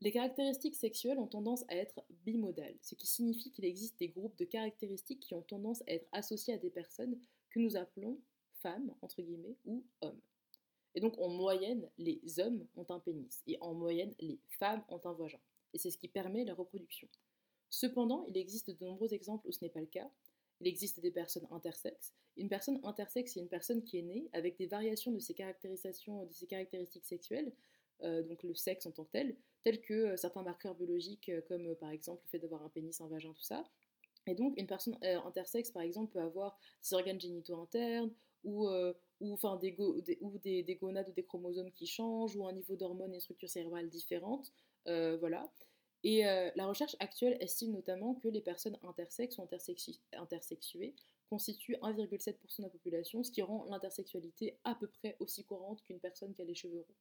[0.00, 4.36] Les caractéristiques sexuelles ont tendance à être bimodales, ce qui signifie qu'il existe des groupes
[4.38, 7.18] de caractéristiques qui ont tendance à être associés à des personnes
[7.50, 8.20] que nous appelons
[8.62, 8.94] femmes,
[9.64, 10.20] ou hommes.
[10.94, 15.00] Et donc en moyenne, les hommes ont un pénis, et en moyenne, les femmes ont
[15.04, 15.40] un vagin.
[15.74, 17.08] Et c'est ce qui permet la reproduction.
[17.68, 20.10] Cependant, il existe de nombreux exemples où ce n'est pas le cas.
[20.60, 22.14] Il existe des personnes intersexes.
[22.36, 26.24] Une personne intersexe, c'est une personne qui est née avec des variations de ses caractérisations,
[26.24, 27.52] de ses caractéristiques sexuelles,
[28.02, 31.40] euh, donc le sexe en tant que tel, tels que euh, certains marqueurs biologiques, euh,
[31.48, 33.64] comme par exemple le fait d'avoir un pénis, un vagin, tout ça.
[34.26, 38.12] Et donc, une personne intersexe, par exemple, peut avoir des organes génitaux internes,
[38.44, 43.14] ou, des, ou des, des, gonades ou des chromosomes qui changent, ou un niveau d'hormones
[43.14, 44.52] et structures cérébrales différentes.
[44.84, 45.50] voilà.
[46.04, 49.42] Et la recherche actuelle estime notamment que les personnes intersexes ou
[50.12, 50.94] intersexuées
[51.28, 56.00] constituent 1,7% de la population, ce qui rend l'intersexualité à peu près aussi courante qu'une
[56.00, 56.94] personne qui a les cheveux roux.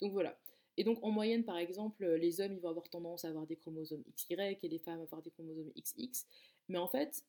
[0.00, 0.38] Donc voilà.
[0.76, 4.02] Et donc en moyenne, par exemple, les hommes vont avoir tendance à avoir des chromosomes
[4.16, 6.26] XY et les femmes à avoir des chromosomes XX.
[6.68, 7.24] Mais en fait,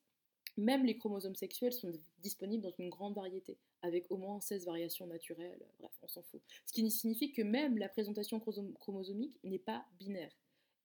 [0.56, 5.06] même les chromosomes sexuels sont disponibles dans une grande variété, avec au moins 16 variations
[5.06, 6.42] naturelles, bref, on s'en fout.
[6.66, 10.32] Ce qui signifie que même la présentation chromosomique n'est pas binaire.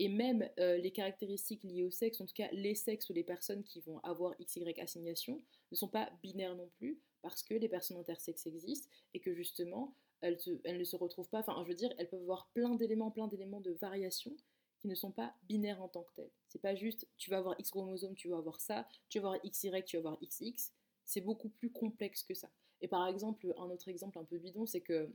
[0.01, 3.23] Et même euh, les caractéristiques liées au sexe, en tout cas les sexes ou les
[3.23, 7.69] personnes qui vont avoir XY assignation, ne sont pas binaires non plus, parce que les
[7.69, 11.93] personnes intersexes existent et que justement, elles, ne se retrouvent pas, enfin je veux dire,
[11.99, 14.35] elles peuvent avoir plein d'éléments, plein d'éléments de variation
[14.79, 16.31] qui ne sont pas binaires en tant que tels.
[16.47, 19.41] C'est pas juste tu vas avoir X chromosome, tu vas avoir ça, tu vas avoir
[19.43, 20.71] XY, tu vas avoir XX.
[21.05, 22.49] C'est beaucoup plus complexe que ça.
[22.81, 25.13] Et par exemple, un autre exemple un peu bidon, c'est que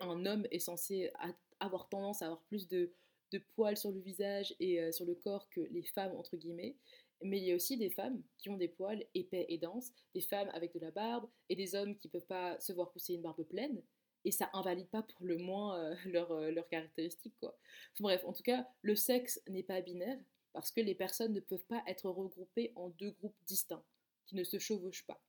[0.00, 1.12] un homme est censé
[1.60, 2.92] avoir tendance à avoir plus de,
[3.32, 6.76] de poils sur le visage et euh, sur le corps que les femmes, entre guillemets.
[7.22, 10.22] Mais il y a aussi des femmes qui ont des poils épais et denses, des
[10.22, 13.14] femmes avec de la barbe et des hommes qui ne peuvent pas se voir pousser
[13.14, 13.82] une barbe pleine.
[14.24, 17.36] Et ça invalide pas pour le moins euh, leurs euh, caractéristiques.
[17.40, 17.56] Quoi.
[18.00, 20.18] bref, en tout cas, le sexe n'est pas binaire
[20.52, 23.84] parce que les personnes ne peuvent pas être regroupées en deux groupes distincts
[24.26, 25.22] qui ne se chevauchent pas.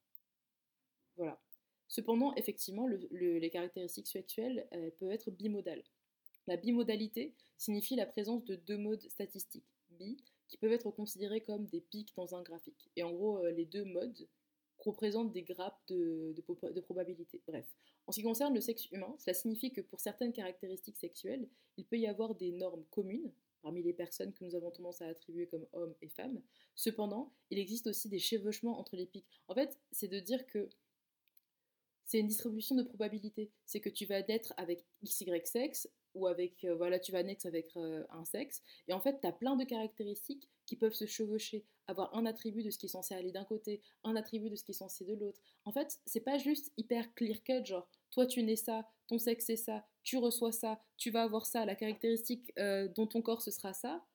[1.18, 1.40] Voilà.
[1.88, 4.66] Cependant, effectivement, les caractéristiques sexuelles
[4.98, 5.84] peuvent être bimodales.
[6.48, 11.66] La bimodalité signifie la présence de deux modes statistiques, bi, qui peuvent être considérés comme
[11.68, 12.90] des pics dans un graphique.
[12.96, 14.28] Et en gros, euh, les deux modes
[14.80, 17.42] représentent des grappes de, de, probabilité.
[17.48, 17.68] Bref,
[18.08, 21.86] en ce qui concerne le sexe humain, cela signifie que pour certaines caractéristiques sexuelles, il
[21.86, 25.48] peut y avoir des normes communes parmi les personnes que nous avons tendance à attribuer
[25.48, 26.42] comme hommes et femmes.
[26.76, 29.28] Cependant, il existe aussi des chevauchements entre les pics.
[29.48, 30.68] En fait, c'est de dire que
[32.06, 33.52] c'est une distribution de probabilité.
[33.66, 37.46] C'est que tu vas naître avec XY sexe, ou avec, euh, voilà, tu vas naître
[37.46, 38.62] avec euh, un sexe.
[38.88, 42.64] Et en fait, tu as plein de caractéristiques qui peuvent se chevaucher, avoir un attribut
[42.64, 45.06] de ce qui est censé aller d'un côté, un attribut de ce qui est censé
[45.06, 45.42] de l'autre.
[45.66, 49.46] En fait, c'est pas juste hyper clear cut, genre, toi tu nais ça, ton sexe
[49.46, 53.42] c'est ça, tu reçois ça, tu vas avoir ça, la caractéristique euh, dont ton corps
[53.42, 54.06] ce sera ça.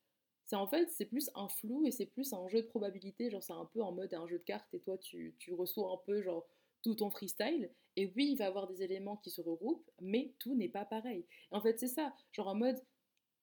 [0.47, 3.43] C'est en fait, c'est plus un flou et c'est plus un jeu de probabilité, genre
[3.43, 5.99] c'est un peu en mode un jeu de cartes et toi tu, tu reçois un
[6.07, 6.47] peu genre
[6.83, 7.71] tout ton freestyle.
[7.97, 11.27] Et oui, il va avoir des éléments qui se regroupent, mais tout n'est pas pareil.
[11.51, 12.81] en fait, c'est ça, genre en mode,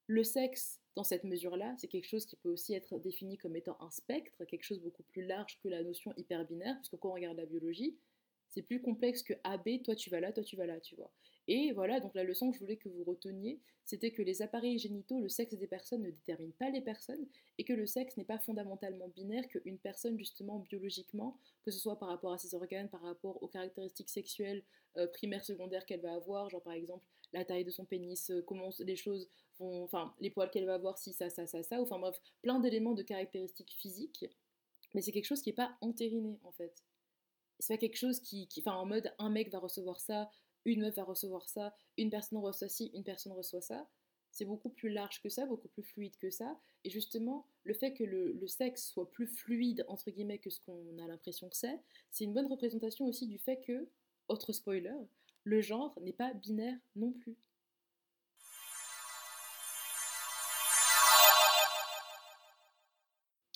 [0.07, 3.77] le sexe, dans cette mesure-là, c'est quelque chose qui peut aussi être défini comme étant
[3.81, 7.37] un spectre, quelque chose beaucoup plus large que la notion hyperbinaire, puisque quand on regarde
[7.37, 7.97] la biologie,
[8.49, 11.11] c'est plus complexe que AB, toi tu vas là, toi tu vas là, tu vois.
[11.47, 14.79] Et voilà, donc la leçon que je voulais que vous reteniez, c'était que les appareils
[14.79, 17.25] génitaux, le sexe des personnes ne détermine pas les personnes,
[17.57, 21.99] et que le sexe n'est pas fondamentalement binaire, qu'une personne, justement, biologiquement, que ce soit
[21.99, 24.63] par rapport à ses organes, par rapport aux caractéristiques sexuelles
[24.97, 28.43] euh, primaires, secondaires qu'elle va avoir, genre par exemple la taille de son pénis, euh,
[28.43, 29.27] comment les choses
[29.57, 32.59] vont, enfin les poils qu'elle va avoir, si ça, ça, ça, ça, enfin bref, plein
[32.59, 34.25] d'éléments de caractéristiques physiques,
[34.93, 36.83] mais c'est quelque chose qui n'est pas entériné en fait.
[37.59, 40.29] C'est pas quelque chose qui, enfin, en mode un mec va recevoir ça,
[40.65, 43.87] une meuf va recevoir ça, une personne reçoit ci, une personne reçoit ça.
[44.31, 46.59] C'est beaucoup plus large que ça, beaucoup plus fluide que ça.
[46.83, 50.97] Et justement, le fait que le, sexe soit plus fluide, entre guillemets, que ce qu'on
[50.97, 51.79] a l'impression que c'est,
[52.11, 53.87] c'est une bonne représentation aussi du fait que,
[54.27, 54.95] autre spoiler,
[55.43, 57.37] le genre n'est pas binaire non plus.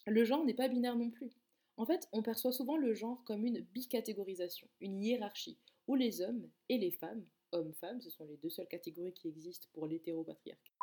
[0.05, 1.31] Le genre n'est pas binaire non plus.
[1.75, 6.49] En fait, on perçoit souvent le genre comme une bicatégorisation, une hiérarchie, où les hommes
[6.69, 10.73] et les femmes, hommes-femmes, ce sont les deux seules catégories qui existent pour l'hétéropatriarcat,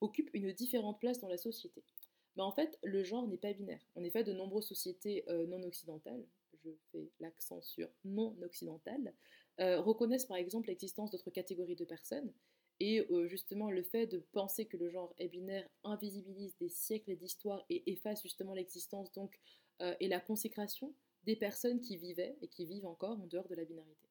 [0.00, 1.82] occupent une différente place dans la société.
[2.36, 3.84] Mais en fait, le genre n'est pas binaire.
[3.94, 6.24] En effet, de nombreuses sociétés euh, non occidentales,
[6.64, 9.12] je fais l'accent sur non occidentales,
[9.60, 12.32] euh, reconnaissent par exemple l'existence d'autres catégories de personnes,
[12.80, 17.16] et euh, justement, le fait de penser que le genre est binaire invisibilise des siècles
[17.16, 19.38] d'histoire et efface justement l'existence donc
[19.98, 23.64] et la consécration des personnes qui vivaient et qui vivent encore en dehors de la
[23.64, 24.08] binarité.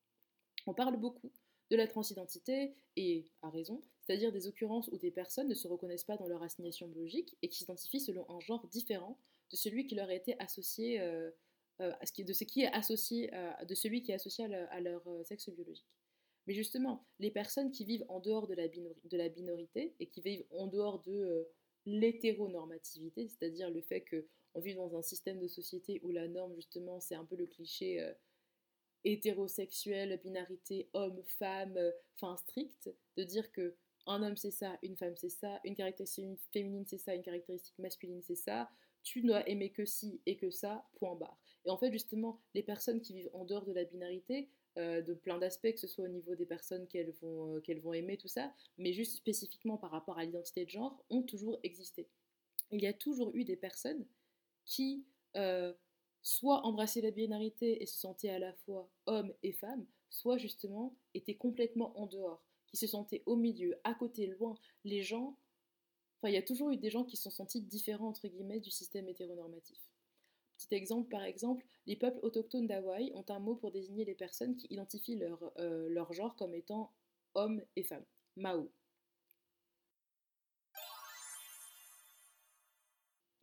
[0.66, 1.32] On parle beaucoup
[1.70, 6.04] de la transidentité, et à raison, c'est-à-dire des occurrences où des personnes ne se reconnaissent
[6.04, 9.18] pas dans leur assignation biologique et qui s'identifient selon un genre différent
[9.52, 11.32] de celui qui leur a été associé, euh,
[11.80, 13.32] de ce qui est associé,
[13.66, 15.88] de celui qui est associé à leur sexe biologique.
[16.48, 20.22] Mais justement, les personnes qui vivent en dehors de la, de la minorité et qui
[20.22, 21.44] vivent en dehors de euh,
[21.86, 24.02] l'hétéronormativité, c'est-à-dire le fait
[24.54, 27.46] qu'on vit dans un système de société où la norme, justement, c'est un peu le
[27.46, 28.14] cliché euh,
[29.04, 33.76] hétérosexuel, binarité homme-femme, euh, fin strict, de dire que
[34.08, 37.78] un homme c'est ça, une femme c'est ça, une caractéristique féminine c'est ça, une caractéristique
[37.78, 38.70] masculine c'est ça,
[39.04, 41.40] tu dois aimer que ci et que ça, point barre.
[41.66, 45.14] Et en fait, justement, les personnes qui vivent en dehors de la binarité euh, de
[45.14, 48.18] plein d'aspects, que ce soit au niveau des personnes qu'elles vont, euh, qu'elles vont aimer,
[48.18, 52.08] tout ça, mais juste spécifiquement par rapport à l'identité de genre, ont toujours existé.
[52.72, 54.06] Il y a toujours eu des personnes
[54.72, 55.04] qui
[55.36, 55.74] euh,
[56.22, 60.96] soit embrassaient la binarité et se sentaient à la fois hommes et femmes, soit justement
[61.14, 64.58] étaient complètement en dehors, qui se sentaient au milieu, à côté, loin.
[64.86, 65.38] Les gens,
[66.18, 68.62] enfin, il y a toujours eu des gens qui se sont sentis différents, entre guillemets,
[68.62, 69.78] du système hétéronormatif.
[70.58, 74.56] Petit exemple, par exemple, les peuples autochtones d'Hawaï ont un mot pour désigner les personnes
[74.56, 76.94] qui identifient leur, euh, leur genre comme étant
[77.34, 78.06] hommes et femmes.
[78.38, 78.72] Mao.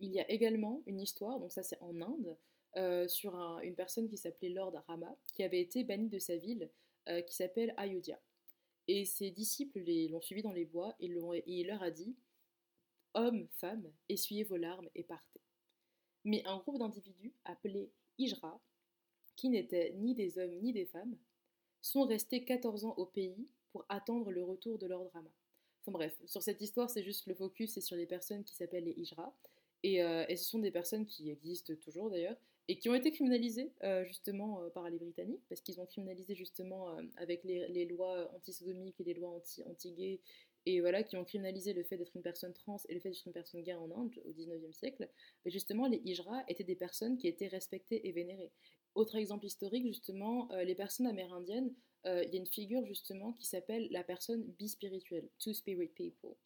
[0.00, 2.36] Il y a également une histoire, donc ça c'est en Inde,
[2.76, 6.70] euh, sur une personne qui s'appelait Lord Rama, qui avait été banni de sa ville,
[7.08, 8.20] euh, qui s'appelle Ayodhya.
[8.86, 12.14] Et ses disciples l'ont suivi dans les bois et, et il leur a dit
[13.14, 15.40] Hommes, femmes, essuyez vos larmes et partez.
[16.24, 18.60] Mais un groupe d'individus appelés Ijra,
[19.34, 21.16] qui n'étaient ni des hommes ni des femmes,
[21.80, 25.30] sont restés 14 ans au pays pour attendre le retour de Lord Rama.
[25.80, 28.84] Enfin bref, sur cette histoire, c'est juste le focus, c'est sur les personnes qui s'appellent
[28.84, 29.34] les Ijra.
[29.82, 32.36] Et, euh, et, ce sont des personnes qui existent toujours d'ailleurs,
[32.66, 36.34] et qui ont été criminalisés euh, justement euh, par les Britanniques, parce qu'ils ont criminalisé
[36.34, 40.20] justement avec les, lois anti-sodomiques et les lois anti-gays,
[40.66, 43.24] et voilà, qui ont criminalisé le fait d'être une personne trans et le fait d'être
[43.24, 45.08] une personne gay en Inde au 19e siècle.
[45.44, 48.52] Mais justement, les hijras étaient des personnes qui étaient respectées et vénérées.
[48.94, 51.72] Autre exemple historique, justement, les personnes amérindiennes,
[52.04, 56.36] il y a une figure justement qui s'appelle la personne bispirituelle, two spirit people.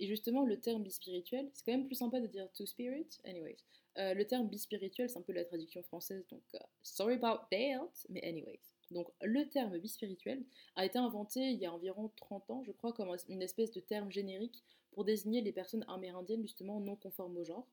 [0.00, 3.58] Et justement, le terme bispirituel, c'est quand même plus sympa de dire two spirit, anyways.
[3.98, 7.90] Euh, le terme bispirituel, c'est un peu la traduction française, donc uh, sorry about that,
[8.08, 8.60] mais anyways.
[8.90, 10.42] Donc le terme bispirituel
[10.74, 13.80] a été inventé il y a environ 30 ans, je crois, comme une espèce de
[13.80, 17.66] terme générique pour désigner les personnes amérindiennes justement non conformes au genre.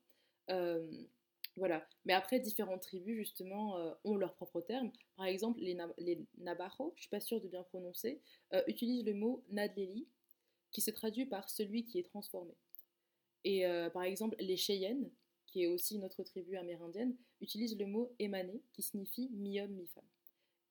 [0.50, 0.86] Euh,
[1.56, 1.88] voilà.
[2.04, 4.92] Mais après, différentes tribus, justement, euh, ont leur propre terme.
[5.16, 8.20] Par exemple, les, les Nabajos, je suis pas sûre de bien prononcer,
[8.68, 10.06] utilisent le mot Nadleli,
[10.70, 12.54] qui se traduit par celui qui est transformé.
[13.44, 15.10] Et par exemple, les Cheyennes,
[15.46, 20.04] qui est aussi notre tribu amérindienne, utilise le mot émané, qui signifie mi-homme, mi-femme.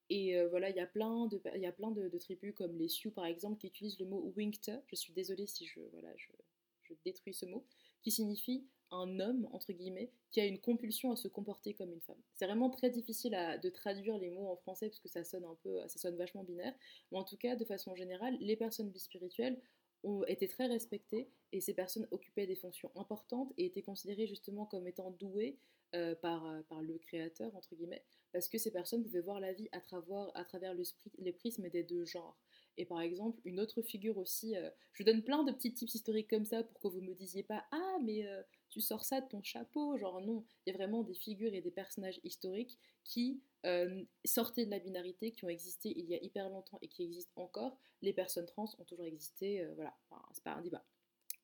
[0.09, 2.87] Et euh, voilà, il y a plein, de, y a plein de, tribus comme les
[2.87, 4.71] Sioux par exemple qui utilisent le mot winkte.
[4.87, 7.65] Je suis désolée si je, voilà, je, détruis ce mot,
[8.01, 11.99] qui signifie un homme, entre guillemets, qui a une compulsion à se comporter comme une
[11.99, 12.21] femme.
[12.33, 15.55] C'est vraiment très difficile de traduire les mots en français parce que ça sonne un
[15.63, 16.73] peu, ça sonne vachement binaire.
[17.11, 19.59] Mais en tout cas, de façon générale, les personnes bispirituelles
[20.03, 24.65] ont été très respectées et ces personnes occupaient des fonctions importantes et étaient considérées justement
[24.65, 25.57] comme étant douées
[25.95, 29.53] euh, par, euh, par le créateur, entre guillemets, parce que ces personnes pouvaient voir la
[29.53, 30.83] vie à travers, à travers le,
[31.17, 32.37] les prismes des deux genres.
[32.77, 36.29] Et par exemple, une autre figure aussi, euh, je donne plein de petits tips historiques
[36.29, 38.25] comme ça pour que vous me disiez pas Ah, mais
[38.69, 39.97] tu sors ça de ton chapeau.
[39.97, 44.65] Genre, non, il y a vraiment des figures et des personnages historiques qui euh, sortaient
[44.65, 47.77] de la binarité, qui ont existé il y a hyper longtemps et qui existent encore.
[48.01, 49.95] Les personnes trans ont toujours existé, euh, voilà,
[50.31, 50.85] c'est pas un débat.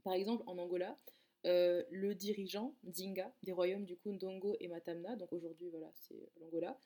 [0.03, 0.97] Par exemple, en Angola,
[1.45, 6.79] euh, le dirigeant Dinga des royaumes du Kundongo et Matamna, donc aujourd'hui voilà c'est l'Angola,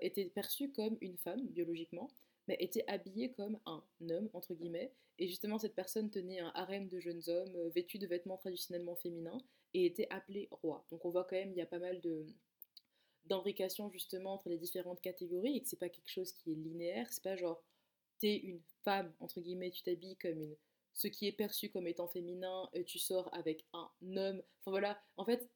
[0.00, 2.10] était perçu comme une femme biologiquement,
[2.58, 4.92] était habillé comme un homme entre guillemets.
[5.18, 9.42] Et justement cette personne tenait un harem de jeunes hommes vêtus de vêtements traditionnellement féminins
[9.74, 10.84] et était appelé roi.
[10.90, 12.26] Donc on voit quand même il y a pas mal de
[13.92, 17.22] justement entre les différentes catégories et que c'est pas quelque chose qui est linéaire, c'est
[17.22, 17.62] pas genre
[18.18, 20.56] t'es une femme entre guillemets, tu t'habilles comme une
[20.94, 24.42] ce qui est perçu comme étant féminin, et tu sors avec un homme.
[24.60, 25.48] Enfin voilà, en fait,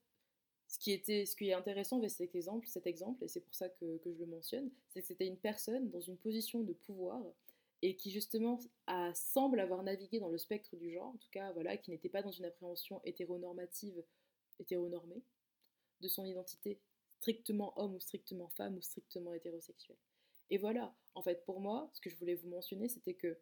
[0.75, 3.55] ce qui, était, ce qui est intéressant avec cet exemple, cet exemple et c'est pour
[3.55, 7.23] ça que, je le mentionne, c'est que c'était une personne dans une position de pouvoir
[7.83, 8.59] et qui justement
[8.89, 12.09] a, semble avoir navigué dans le spectre du genre, en tout cas, voilà, qui n'était
[12.09, 14.03] pas dans une appréhension hétéronormative,
[14.59, 15.23] hétéronormée,
[16.01, 16.81] de son identité
[17.21, 19.99] strictement homme ou strictement femme ou strictement hétérosexuelle.
[20.51, 23.39] Et voilà, en fait, pour moi, ce que je voulais vous mentionner, c'était que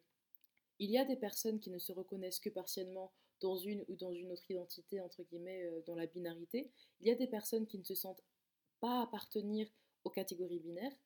[0.77, 3.11] il y a des personnes qui ne se reconnaissent que partiellement
[3.43, 6.71] dans une ou dans une autre identité, entre guillemets, euh, dans la binarité.
[7.01, 8.23] Il y a des personnes qui ne se sentent
[8.79, 9.67] pas appartenir
[10.05, 10.97] aux catégories binaires,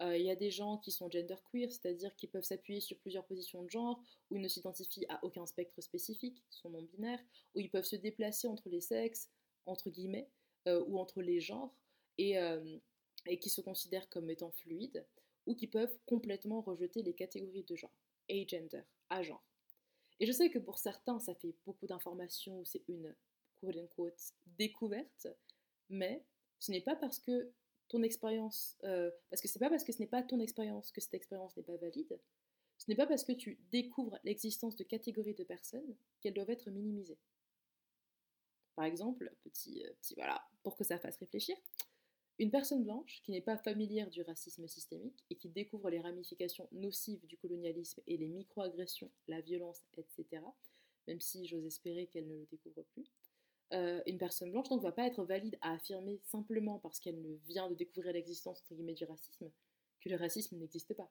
[0.00, 3.24] euh, il y a des gens qui sont genderqueer, c'est-à-dire qui peuvent s'appuyer sur plusieurs
[3.24, 4.02] positions de genre,
[4.32, 7.22] ils ne s'identifient à aucun spectre spécifique, sont non binaires,
[7.54, 9.30] où ils peuvent se déplacer entre les sexes,
[9.66, 10.28] entre guillemets,
[10.66, 11.72] euh, ou entre les genres,
[12.18, 12.34] et,
[13.26, 15.04] et, qui se considèrent comme étant fluides,
[15.46, 17.96] ou qui peuvent complètement rejeter les catégories de genre,
[18.28, 19.44] agender, à genre.
[20.20, 23.14] Et je sais que pour certains, ça fait beaucoup d'informations, c'est une
[23.60, 25.26] quote-unquote découverte,
[25.88, 26.24] mais
[26.60, 27.52] ce n'est pas parce que
[27.88, 31.00] ton expérience, euh, parce que c'est pas parce que ce n'est pas ton expérience que
[31.00, 32.18] cette expérience n'est pas valide.
[32.78, 36.70] Ce n'est pas parce que tu découvres l'existence de catégories de personnes qu'elles doivent être
[36.70, 37.18] minimisées.
[38.74, 41.56] Par exemple, petit, euh, petit voilà, pour que ça fasse réfléchir,
[42.38, 46.68] une personne blanche qui n'est pas familière du racisme systémique et qui découvre les ramifications
[46.72, 50.42] nocives du colonialisme et les microagressions, la violence, etc.,
[51.06, 53.12] même si j'ose espérer qu'elle ne le découvre plus,
[53.72, 57.68] euh, une personne blanche donc va pas être valide à affirmer simplement parce qu'elle vient
[57.68, 59.50] de découvrir l'existence du racisme
[60.00, 61.10] que le racisme n'existe pas.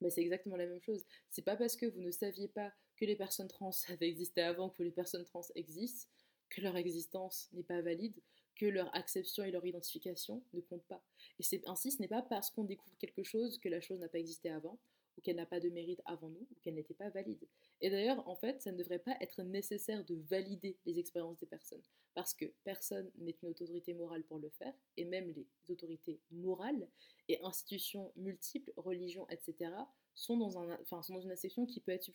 [0.00, 1.04] Mais c'est exactement la même chose.
[1.30, 4.70] C'est pas parce que vous ne saviez pas que les personnes trans avaient existé avant
[4.70, 6.08] que les personnes trans existent
[6.50, 8.22] que leur existence n'est pas valide,
[8.58, 11.02] que leur acception et leur identification ne comptent pas.
[11.38, 14.18] Et ainsi, ce n'est pas parce qu'on découvre quelque chose que la chose n'a pas
[14.18, 14.78] existé avant,
[15.16, 17.46] ou qu'elle n'a pas de mérite avant nous, ou qu'elle n'était pas valide.
[17.80, 21.46] Et d'ailleurs, en fait, ça ne devrait pas être nécessaire de valider les expériences des
[21.46, 21.82] personnes,
[22.14, 26.88] parce que personne n'est une autorité morale pour le faire, et même les autorités morales
[27.28, 29.72] et institutions multiples, religions, etc.,
[30.14, 30.50] sont dans,
[30.84, 32.10] sont dans une acception qui peut être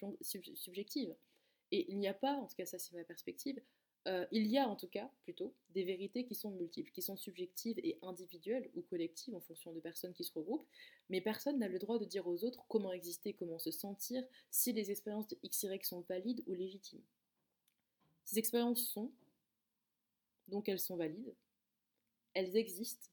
[0.56, 1.16] subjective.
[1.72, 3.62] Et il n'y a pas, en tout cas ça c'est ma perspective,
[4.08, 7.16] euh, il y a en tout cas, plutôt, des vérités qui sont multiples, qui sont
[7.16, 10.68] subjectives et individuelles ou collectives en fonction de personnes qui se regroupent,
[11.10, 14.74] mais personne n'a le droit de dire aux autres comment exister, comment se sentir, si
[14.74, 17.04] les expériences de XY sont valides ou légitimes.
[18.26, 19.12] Ces expériences sont,
[20.50, 21.34] donc elles sont valides,
[22.34, 23.10] elles existent,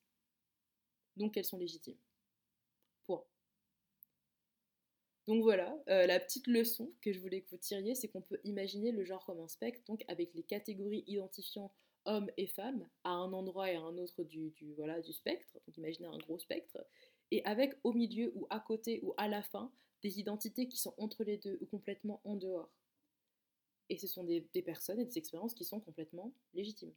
[1.17, 1.99] donc elles sont légitimes.
[5.27, 8.41] Donc voilà, euh, la petite leçon que je voulais que vous tiriez, c'est qu'on peut
[8.45, 11.73] imaginer le genre comme un spectre, donc avec les catégories identifiant
[12.07, 15.77] hommes et femmes à un endroit et à un autre du, voilà, du spectre, donc
[15.77, 16.79] imaginez un gros spectre,
[17.31, 19.71] et avec au milieu ou à côté ou à la fin
[20.03, 22.71] des identités qui sont entre les deux ou complètement en dehors.
[23.91, 26.95] Et ce sont des, des personnes et des expériences qui sont complètement légitimes.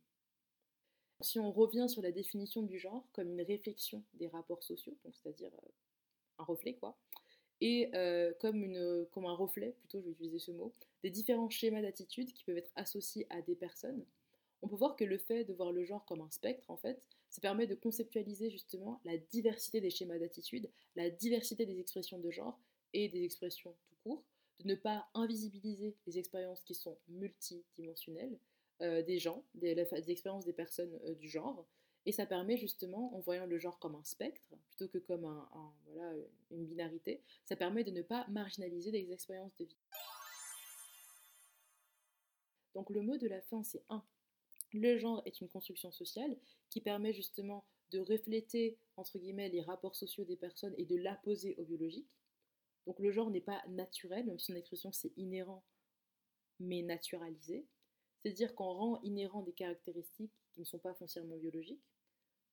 [1.22, 5.52] Si on revient sur la définition du genre comme une réflexion des rapports sociaux, c'est-à-dire
[5.54, 5.70] euh,
[6.40, 6.98] un reflet quoi,
[7.64, 12.34] et euh, comme, un reflet, plutôt je vais utiliser ce mot, des différents schémas d'attitude
[12.34, 14.05] qui peuvent être associés à des personnes,
[14.61, 17.01] on peut voir que le fait de voir le genre comme un spectre, en fait,
[17.30, 22.30] ça permet de conceptualiser justement la diversité des schémas d'attitude, la diversité des expressions de
[22.32, 22.59] genre
[22.91, 24.24] et des expressions tout court,
[24.59, 28.38] de ne pas invisibiliser les expériences qui sont multidimensionnelles
[28.82, 31.66] euh, des gens, des, des, expériences des personnes euh, du genre,
[32.06, 35.74] et ça permet justement, en voyant le genre comme un spectre, plutôt que comme un,
[35.88, 36.14] voilà,
[36.51, 39.78] une binarité, ça permet de ne pas marginaliser des expériences de vie.
[42.76, 44.04] Donc le mot de la fin, c'est 1.
[44.74, 46.36] Le genre est une construction sociale
[46.70, 51.56] qui permet justement de refléter, entre guillemets, les rapports sociaux des personnes et de l'apposer
[51.58, 52.10] au biologique.
[52.88, 55.64] Donc le genre n'est pas naturel, même si son expression c'est inhérent,
[56.60, 57.66] mais naturalisé.
[58.18, 61.84] C'est-à-dire qu'on rend inhérent des caractéristiques qui ne sont pas foncièrement biologiques.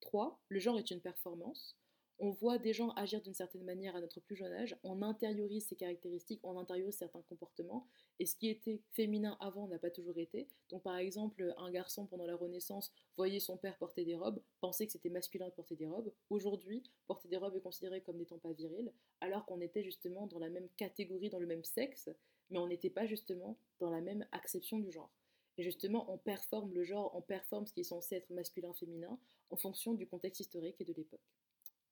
[0.00, 0.40] 3.
[0.48, 1.76] Le genre est une performance.
[2.22, 5.66] On voit des gens agir d'une certaine manière à notre plus jeune âge, on intériorise
[5.66, 7.86] ces caractéristiques, on intériorise certains comportements,
[8.18, 10.46] et ce qui était féminin avant n'a pas toujours été.
[10.68, 14.84] Donc par exemple, un garçon pendant la Renaissance voyait son père porter des robes, pensait
[14.84, 16.12] que c'était masculin de porter des robes.
[16.28, 18.92] Aujourd'hui, porter des robes est considéré comme n'étant pas viril,
[19.22, 22.10] alors qu'on était justement dans la même catégorie, dans le même sexe,
[22.50, 25.10] mais on n'était pas justement dans la même acception du genre.
[25.58, 29.18] Et justement, on performe le genre, on performe ce qui est censé être masculin-féminin
[29.50, 31.20] en fonction du contexte historique et de l'époque.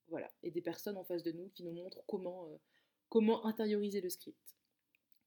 [0.09, 2.57] Voilà, et des personnes en face de nous qui nous montrent comment, euh,
[3.11, 4.57] comment intérioriser le script.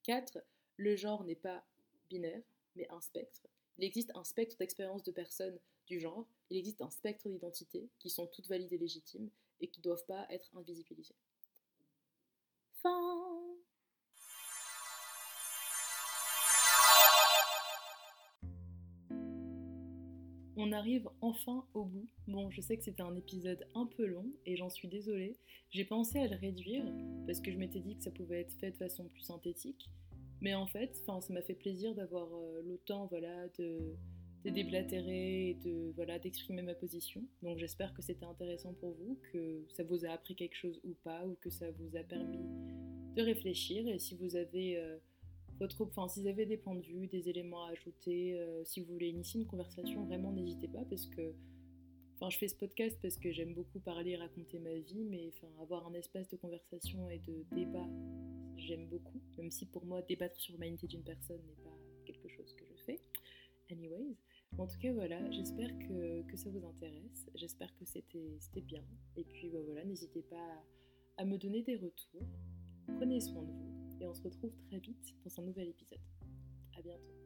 [0.04, 0.38] 4.
[0.76, 1.64] Le genre n'est pas
[2.08, 2.42] binaire,
[2.74, 3.46] mais un spectre.
[3.78, 8.10] Il existe un spectre d'expérience de personnes du genre, il existe un spectre d'identité qui
[8.10, 9.30] sont toutes valides et légitimes
[9.60, 11.14] et qui ne doivent pas être invisibilisées.
[12.82, 13.41] Fin
[20.72, 22.08] On arrive enfin au bout.
[22.26, 25.36] Bon, je sais que c'était un épisode un peu long et j'en suis désolée.
[25.68, 26.82] J'ai pensé à le réduire
[27.26, 29.90] parce que je m'étais dit que ça pouvait être fait de façon plus synthétique.
[30.40, 33.94] Mais en fait, ça m'a fait plaisir d'avoir euh, le temps voilà, de,
[34.46, 37.22] déblatérer et de voilà d'exprimer ma position.
[37.42, 40.94] Donc j'espère que c'était intéressant pour vous, que ça vous a appris quelque chose ou
[41.04, 42.48] pas, ou que ça vous a permis
[43.14, 43.86] de réfléchir.
[43.88, 44.96] Et si vous avez euh,
[45.80, 48.92] enfin, si vous avez des points de vue, des éléments à ajouter, euh, si vous
[48.92, 51.34] voulez initier une conversation, vraiment n'hésitez pas parce que,
[52.16, 55.48] enfin, je fais ce podcast parce que j'aime beaucoup parler raconter ma vie, mais enfin,
[55.60, 57.88] avoir un espace de conversation et de débat,
[58.56, 62.54] j'aime beaucoup, même si pour moi, débattre sur l'humanité d'une personne n'est pas quelque chose
[62.54, 63.00] que je fais.
[63.70, 64.16] Anyways,
[64.58, 68.84] en tout cas, voilà, j'espère que, que, ça vous intéresse, j'espère que c'était bien,
[69.16, 70.62] et puis bah, voilà, n'hésitez pas
[71.16, 72.26] à me donner des retours,
[72.98, 73.71] prenez soin de vous
[74.02, 76.00] et on se retrouve très vite dans un nouvel épisode.
[76.76, 77.21] À bientôt.